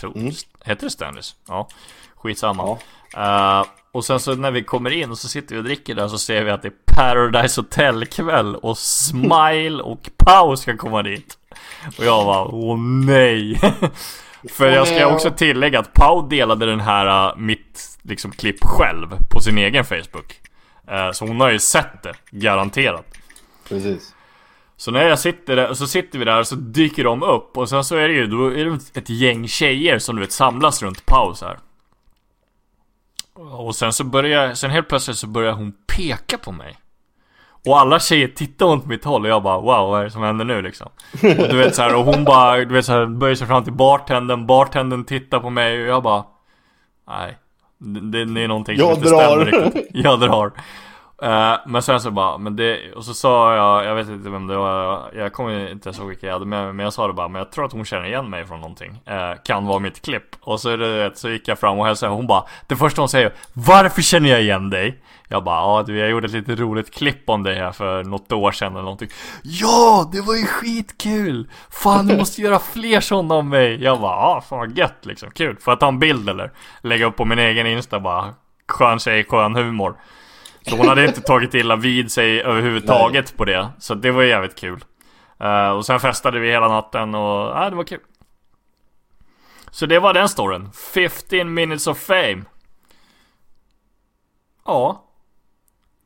Tror, 0.00 0.16
Mm. 0.16 0.32
heter 0.64 0.84
det 0.86 0.90
Stanleys? 0.90 1.36
Ja, 1.48 1.68
skitsamma. 2.16 2.78
Ja. 3.12 3.60
Eh, 3.60 3.66
och 3.92 4.04
sen 4.04 4.20
så 4.20 4.34
när 4.34 4.50
vi 4.50 4.62
kommer 4.62 4.90
in 4.90 5.10
och 5.10 5.18
så 5.18 5.28
sitter 5.28 5.54
vi 5.54 5.60
och 5.60 5.64
dricker 5.64 5.94
där 5.94 6.08
så 6.08 6.18
ser 6.18 6.44
vi 6.44 6.50
att 6.50 6.62
det 6.62 6.68
är 6.68 6.94
Paradise 6.96 7.60
Hotel 7.60 8.06
kväll 8.06 8.56
och 8.56 8.78
Smile 8.78 9.82
och 9.82 10.10
Pau 10.16 10.56
ska 10.56 10.76
komma 10.76 11.02
dit. 11.02 11.38
Och 11.98 12.04
jag 12.04 12.26
bara, 12.26 12.44
åh 12.44 12.78
nej. 13.06 13.60
För 14.50 14.70
jag 14.70 14.88
ska 14.88 15.06
också 15.06 15.30
tillägga 15.30 15.78
att 15.78 15.92
Pau 15.92 16.28
delade 16.28 16.66
den 16.66 16.80
här, 16.80 17.28
uh, 17.30 17.36
mitt 17.36 17.98
liksom 18.02 18.32
klipp 18.32 18.64
själv 18.64 19.08
på 19.30 19.40
sin 19.40 19.58
egen 19.58 19.84
Facebook. 19.84 20.40
Eh, 20.88 21.10
så 21.12 21.26
hon 21.26 21.40
har 21.40 21.50
ju 21.50 21.58
sett 21.58 22.02
det, 22.02 22.14
garanterat. 22.30 23.06
Precis. 23.68 24.14
Så 24.76 24.90
när 24.90 25.02
jag 25.08 25.18
sitter 25.18 25.56
där, 25.56 25.74
så 25.74 25.86
sitter 25.86 26.18
vi 26.18 26.24
där 26.24 26.40
och 26.40 26.46
så 26.46 26.54
dyker 26.54 27.04
de 27.04 27.22
upp 27.22 27.56
och 27.56 27.68
sen 27.68 27.84
så 27.84 27.96
är 27.96 28.08
det 28.08 28.14
ju, 28.14 28.26
då 28.26 28.46
är 28.46 28.64
det 28.64 28.96
ett 28.98 29.10
gäng 29.10 29.48
tjejer 29.48 29.98
som 29.98 30.16
du 30.16 30.20
vet 30.22 30.32
samlas 30.32 30.82
runt 30.82 31.06
paus 31.06 31.42
här. 31.42 31.58
Och 33.34 33.76
sen 33.76 33.92
så 33.92 34.04
börjar, 34.04 34.54
sen 34.54 34.70
helt 34.70 34.88
plötsligt 34.88 35.16
så 35.16 35.26
börjar 35.26 35.52
hon 35.52 35.72
peka 35.96 36.38
på 36.38 36.52
mig. 36.52 36.76
Och 37.66 37.78
alla 37.78 38.00
tjejer 38.00 38.28
tittar 38.28 38.66
åt 38.66 38.86
mitt 38.86 39.04
håll 39.04 39.22
och 39.22 39.28
jag 39.30 39.42
bara 39.42 39.56
wow 39.60 39.90
vad 39.90 40.00
är 40.00 40.04
det 40.04 40.10
som 40.10 40.22
händer 40.22 40.44
nu 40.44 40.62
liksom? 40.62 40.88
Och 41.12 41.48
du 41.48 41.56
vet 41.56 41.74
så 41.74 41.82
här, 41.82 41.94
och 41.96 42.04
hon 42.04 42.24
bara, 42.24 42.56
du 42.64 42.74
vet 42.74 42.84
så 42.84 42.92
här, 42.92 43.06
böjer 43.06 43.34
sig 43.34 43.46
fram 43.46 43.64
till 43.64 43.72
bartendern, 43.72 44.46
bartendern 44.46 45.04
tittar 45.04 45.40
på 45.40 45.50
mig 45.50 45.82
och 45.82 45.88
jag 45.88 46.02
bara 46.02 46.24
Nej. 47.08 47.38
Det, 47.78 48.24
det 48.24 48.40
är 48.40 48.48
någonting 48.48 48.78
som 48.78 48.88
Jag 48.88 48.96
inte 48.98 49.08
drar. 49.08 49.20
stämmer 49.20 49.44
riktigt. 49.44 49.86
Jag 49.92 50.20
drar. 50.20 50.52
Uh, 51.22 51.56
men 51.66 51.82
sen 51.82 52.00
så 52.00 52.10
bara, 52.10 52.38
men 52.38 52.56
det, 52.56 52.92
och 52.92 53.04
så 53.04 53.14
sa 53.14 53.56
jag, 53.56 53.84
jag 53.84 53.94
vet 53.94 54.08
inte 54.08 54.30
vem 54.30 54.46
det 54.46 54.56
var, 54.56 55.10
jag 55.14 55.32
kommer 55.32 55.70
inte 55.70 55.90
ihåg 55.90 56.08
vilka 56.08 56.26
jag 56.26 56.32
hade 56.32 56.46
med 56.46 56.64
mig, 56.64 56.72
men 56.72 56.84
jag 56.84 56.92
sa 56.92 57.06
det 57.06 57.12
bara, 57.12 57.28
men 57.28 57.38
jag 57.38 57.52
tror 57.52 57.64
att 57.64 57.72
hon 57.72 57.84
känner 57.84 58.06
igen 58.06 58.30
mig 58.30 58.46
från 58.46 58.60
någonting. 58.60 58.90
Uh, 59.10 59.42
kan 59.44 59.66
vara 59.66 59.78
mitt 59.78 60.02
klipp. 60.02 60.36
Och 60.40 60.60
så, 60.60 60.70
är 60.70 60.78
det, 60.78 61.18
så 61.18 61.28
gick 61.28 61.48
jag 61.48 61.58
fram 61.58 61.78
och 61.78 61.86
hälsade, 61.86 62.10
och 62.10 62.16
hon 62.16 62.26
bara, 62.26 62.44
det 62.66 62.76
första 62.76 63.02
hon 63.02 63.08
säger, 63.08 63.32
varför 63.52 64.02
känner 64.02 64.30
jag 64.30 64.42
igen 64.42 64.70
dig? 64.70 65.02
Jag 65.28 65.44
bara, 65.44 65.60
ja 65.60 65.82
du 65.86 65.98
jag 65.98 66.10
gjorde 66.10 66.26
ett 66.26 66.32
lite 66.32 66.54
roligt 66.54 66.94
klipp 66.94 67.28
om 67.28 67.42
dig 67.42 67.54
här 67.54 67.72
för 67.72 68.04
något 68.04 68.32
år 68.32 68.52
sedan 68.52 68.72
eller 68.72 68.82
någonting. 68.82 69.08
Ja, 69.42 70.08
det 70.12 70.20
var 70.20 70.34
ju 70.34 70.46
skitkul! 70.46 71.48
Fan 71.70 72.06
du 72.06 72.16
måste 72.16 72.42
göra 72.42 72.58
fler 72.58 73.00
sådana 73.00 73.34
om 73.34 73.48
mig. 73.48 73.82
Jag 73.82 74.00
bara, 74.00 74.16
ja 74.16 74.44
fan 74.48 74.58
vad 74.58 74.78
gött 74.78 74.98
liksom, 75.02 75.30
kul. 75.30 75.56
Får 75.60 75.72
jag 75.72 75.80
ta 75.80 75.88
en 75.88 75.98
bild 75.98 76.28
eller? 76.28 76.52
Lägga 76.80 77.06
upp 77.06 77.16
på 77.16 77.24
min 77.24 77.38
egen 77.38 77.66
Insta 77.66 78.00
bara, 78.00 78.34
skön 78.68 78.98
tjej, 78.98 79.24
skön 79.24 79.54
humor. 79.56 79.96
Så 80.66 80.76
hon 80.76 80.88
hade 80.88 81.04
inte 81.06 81.20
tagit 81.20 81.54
illa 81.54 81.76
vid 81.76 82.12
sig 82.12 82.40
överhuvudtaget 82.42 83.36
på 83.36 83.44
det. 83.44 83.68
Så 83.78 83.94
det 83.94 84.10
var 84.10 84.22
jävligt 84.22 84.58
kul. 84.58 84.84
Eh, 85.40 85.68
och 85.68 85.86
sen 85.86 86.00
festade 86.00 86.40
vi 86.40 86.50
hela 86.50 86.68
natten 86.68 87.14
och 87.14 87.56
ja, 87.56 87.70
det 87.70 87.76
var 87.76 87.84
kul. 87.84 88.00
Så 89.70 89.86
det 89.86 89.98
var 89.98 90.14
den 90.14 90.28
storyn. 90.28 90.72
15 90.94 91.54
minutes 91.54 91.86
of 91.86 91.98
fame. 91.98 92.44
Ja, 94.66 95.03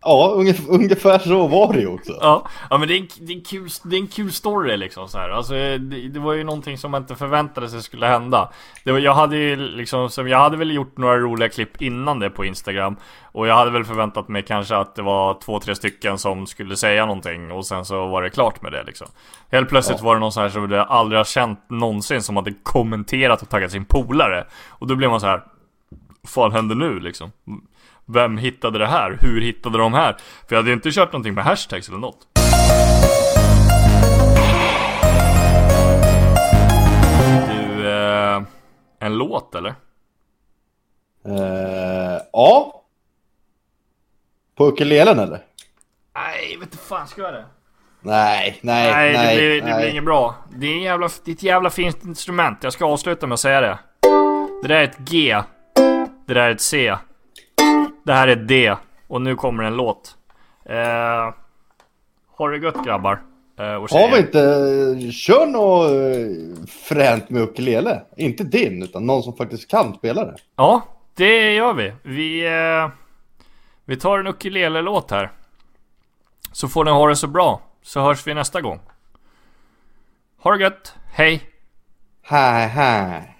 Ja, 0.00 0.32
ungefär, 0.36 0.70
ungefär 0.74 1.18
så 1.18 1.46
var 1.46 1.72
det 1.72 1.80
ju 1.80 1.86
också. 1.86 2.12
ja, 2.20 2.48
ja 2.70 2.78
men 2.78 2.88
det 2.88 2.94
är, 2.94 3.00
en, 3.00 3.08
det, 3.20 3.32
är 3.32 3.36
en 3.36 3.42
kul, 3.44 3.68
det 3.84 3.96
är 3.96 4.00
en 4.00 4.06
kul 4.06 4.32
story 4.32 4.76
liksom 4.76 5.08
så 5.08 5.18
här. 5.18 5.28
Alltså 5.28 5.52
det, 5.52 5.78
det 6.08 6.20
var 6.20 6.32
ju 6.32 6.44
någonting 6.44 6.78
som 6.78 6.90
man 6.90 7.02
inte 7.02 7.16
förväntade 7.16 7.68
sig 7.68 7.82
skulle 7.82 8.06
hända. 8.06 8.52
Det 8.84 8.92
var, 8.92 8.98
jag 8.98 9.14
hade 9.14 9.36
ju 9.36 9.56
liksom, 9.56 10.10
som, 10.10 10.28
jag 10.28 10.38
hade 10.38 10.56
väl 10.56 10.70
gjort 10.74 10.96
några 10.98 11.18
roliga 11.18 11.48
klipp 11.48 11.82
innan 11.82 12.18
det 12.18 12.30
på 12.30 12.44
Instagram. 12.44 12.96
Och 13.32 13.46
jag 13.46 13.54
hade 13.54 13.70
väl 13.70 13.84
förväntat 13.84 14.28
mig 14.28 14.42
kanske 14.42 14.76
att 14.76 14.94
det 14.94 15.02
var 15.02 15.40
två, 15.40 15.60
tre 15.60 15.74
stycken 15.74 16.18
som 16.18 16.46
skulle 16.46 16.76
säga 16.76 17.06
någonting 17.06 17.52
och 17.52 17.66
sen 17.66 17.84
så 17.84 18.06
var 18.06 18.22
det 18.22 18.30
klart 18.30 18.62
med 18.62 18.72
det 18.72 18.82
liksom. 18.82 19.06
Helt 19.50 19.68
plötsligt 19.68 19.98
Ja. 19.98 20.04
var 20.04 20.14
det 20.14 20.20
någon 20.20 20.32
sån 20.32 20.42
här 20.42 20.50
som 20.50 20.70
jag 20.70 20.86
aldrig 20.88 21.18
har 21.18 21.24
känt 21.24 21.70
någonsin 21.70 22.22
som 22.22 22.36
hade 22.36 22.54
kommenterat 22.62 23.42
och 23.42 23.48
taggat 23.48 23.70
sin 23.70 23.84
polare. 23.84 24.46
Och 24.68 24.86
då 24.86 24.94
blev 24.96 25.10
man 25.10 25.20
så 25.20 25.26
här. 25.26 25.42
Vad 26.20 26.30
fan 26.30 26.52
händer 26.52 26.74
nu 26.74 27.00
liksom? 27.00 27.32
Vem 28.10 28.38
hittade 28.38 28.78
det 28.78 28.86
här? 28.86 29.18
Hur 29.20 29.40
hittade 29.40 29.78
de 29.78 29.94
här? 29.94 30.12
För 30.48 30.54
jag 30.54 30.56
hade 30.56 30.68
ju 30.68 30.74
inte 30.74 30.90
kört 30.90 31.12
någonting 31.12 31.34
med 31.34 31.44
hashtags 31.44 31.88
eller 31.88 31.98
något. 31.98 32.28
Du, 37.48 37.90
eh, 37.90 38.42
en 39.00 39.18
låt 39.18 39.54
eller? 39.54 39.74
Eh, 41.26 42.20
ja. 42.32 42.82
På 44.56 44.66
ukulelen 44.66 45.18
eller? 45.18 45.40
Nej, 46.14 46.56
vet 46.60 46.62
inte 46.62 46.76
fan 46.78 47.06
ska 47.08 47.22
jag 47.22 47.34
det? 47.34 47.44
Nej, 48.00 48.58
nej, 48.62 48.92
Nej, 48.92 49.12
nej. 49.12 49.36
det, 49.36 49.40
blir, 49.40 49.60
det 49.60 49.66
nej. 49.66 49.80
blir 49.80 49.90
inget 49.90 50.04
bra. 50.04 50.34
Det 50.56 50.66
är, 50.66 50.72
en 50.72 50.82
jävla, 50.82 51.08
det 51.24 51.30
är 51.30 51.34
ett 51.34 51.42
jävla 51.42 51.70
fint 51.70 52.04
instrument. 52.04 52.58
Jag 52.62 52.72
ska 52.72 52.84
avsluta 52.86 53.26
med 53.26 53.34
att 53.34 53.40
säga 53.40 53.60
det. 53.60 53.78
Det 54.62 54.68
där 54.68 54.76
är 54.76 54.84
ett 54.84 54.98
G. 54.98 55.42
Det 56.26 56.34
där 56.34 56.40
är 56.40 56.50
ett 56.50 56.60
C. 56.60 56.96
Det 58.08 58.14
här 58.14 58.28
är 58.28 58.36
D. 58.36 58.76
Och 59.06 59.22
nu 59.22 59.36
kommer 59.36 59.64
en 59.64 59.76
låt. 59.76 60.16
Eh, 60.64 61.34
har 62.36 62.50
det 62.50 62.58
gött 62.58 62.84
grabbar. 62.84 63.22
Eh, 63.58 63.74
och 63.74 63.90
Har 63.90 64.10
vi 64.12 64.18
inte, 64.18 65.12
kör 65.12 65.46
något 65.46 65.90
eh, 65.90 66.66
fränt 66.68 67.30
med 67.30 67.42
ukulele. 67.42 68.02
Inte 68.16 68.44
din, 68.44 68.82
utan 68.82 69.06
någon 69.06 69.22
som 69.22 69.36
faktiskt 69.36 69.70
kan 69.70 69.94
spela 69.94 70.24
det. 70.24 70.36
Ja, 70.56 70.82
det 71.14 71.54
gör 71.54 71.74
vi. 71.74 71.92
Vi, 72.02 72.46
eh, 72.46 72.88
vi 73.84 73.96
tar 73.96 74.18
en 74.18 74.26
ukulele-låt 74.26 75.10
här. 75.10 75.30
Så 76.52 76.68
får 76.68 76.84
ni 76.84 76.90
ha 76.90 77.08
det 77.08 77.16
så 77.16 77.26
bra. 77.26 77.60
Så 77.82 78.00
hörs 78.00 78.26
vi 78.26 78.34
nästa 78.34 78.60
gång. 78.60 78.80
Ha 80.42 80.56
det 80.56 80.62
gött. 80.62 80.94
Hej! 81.12 81.42
Hej, 82.22 82.68
hej. 82.68 83.37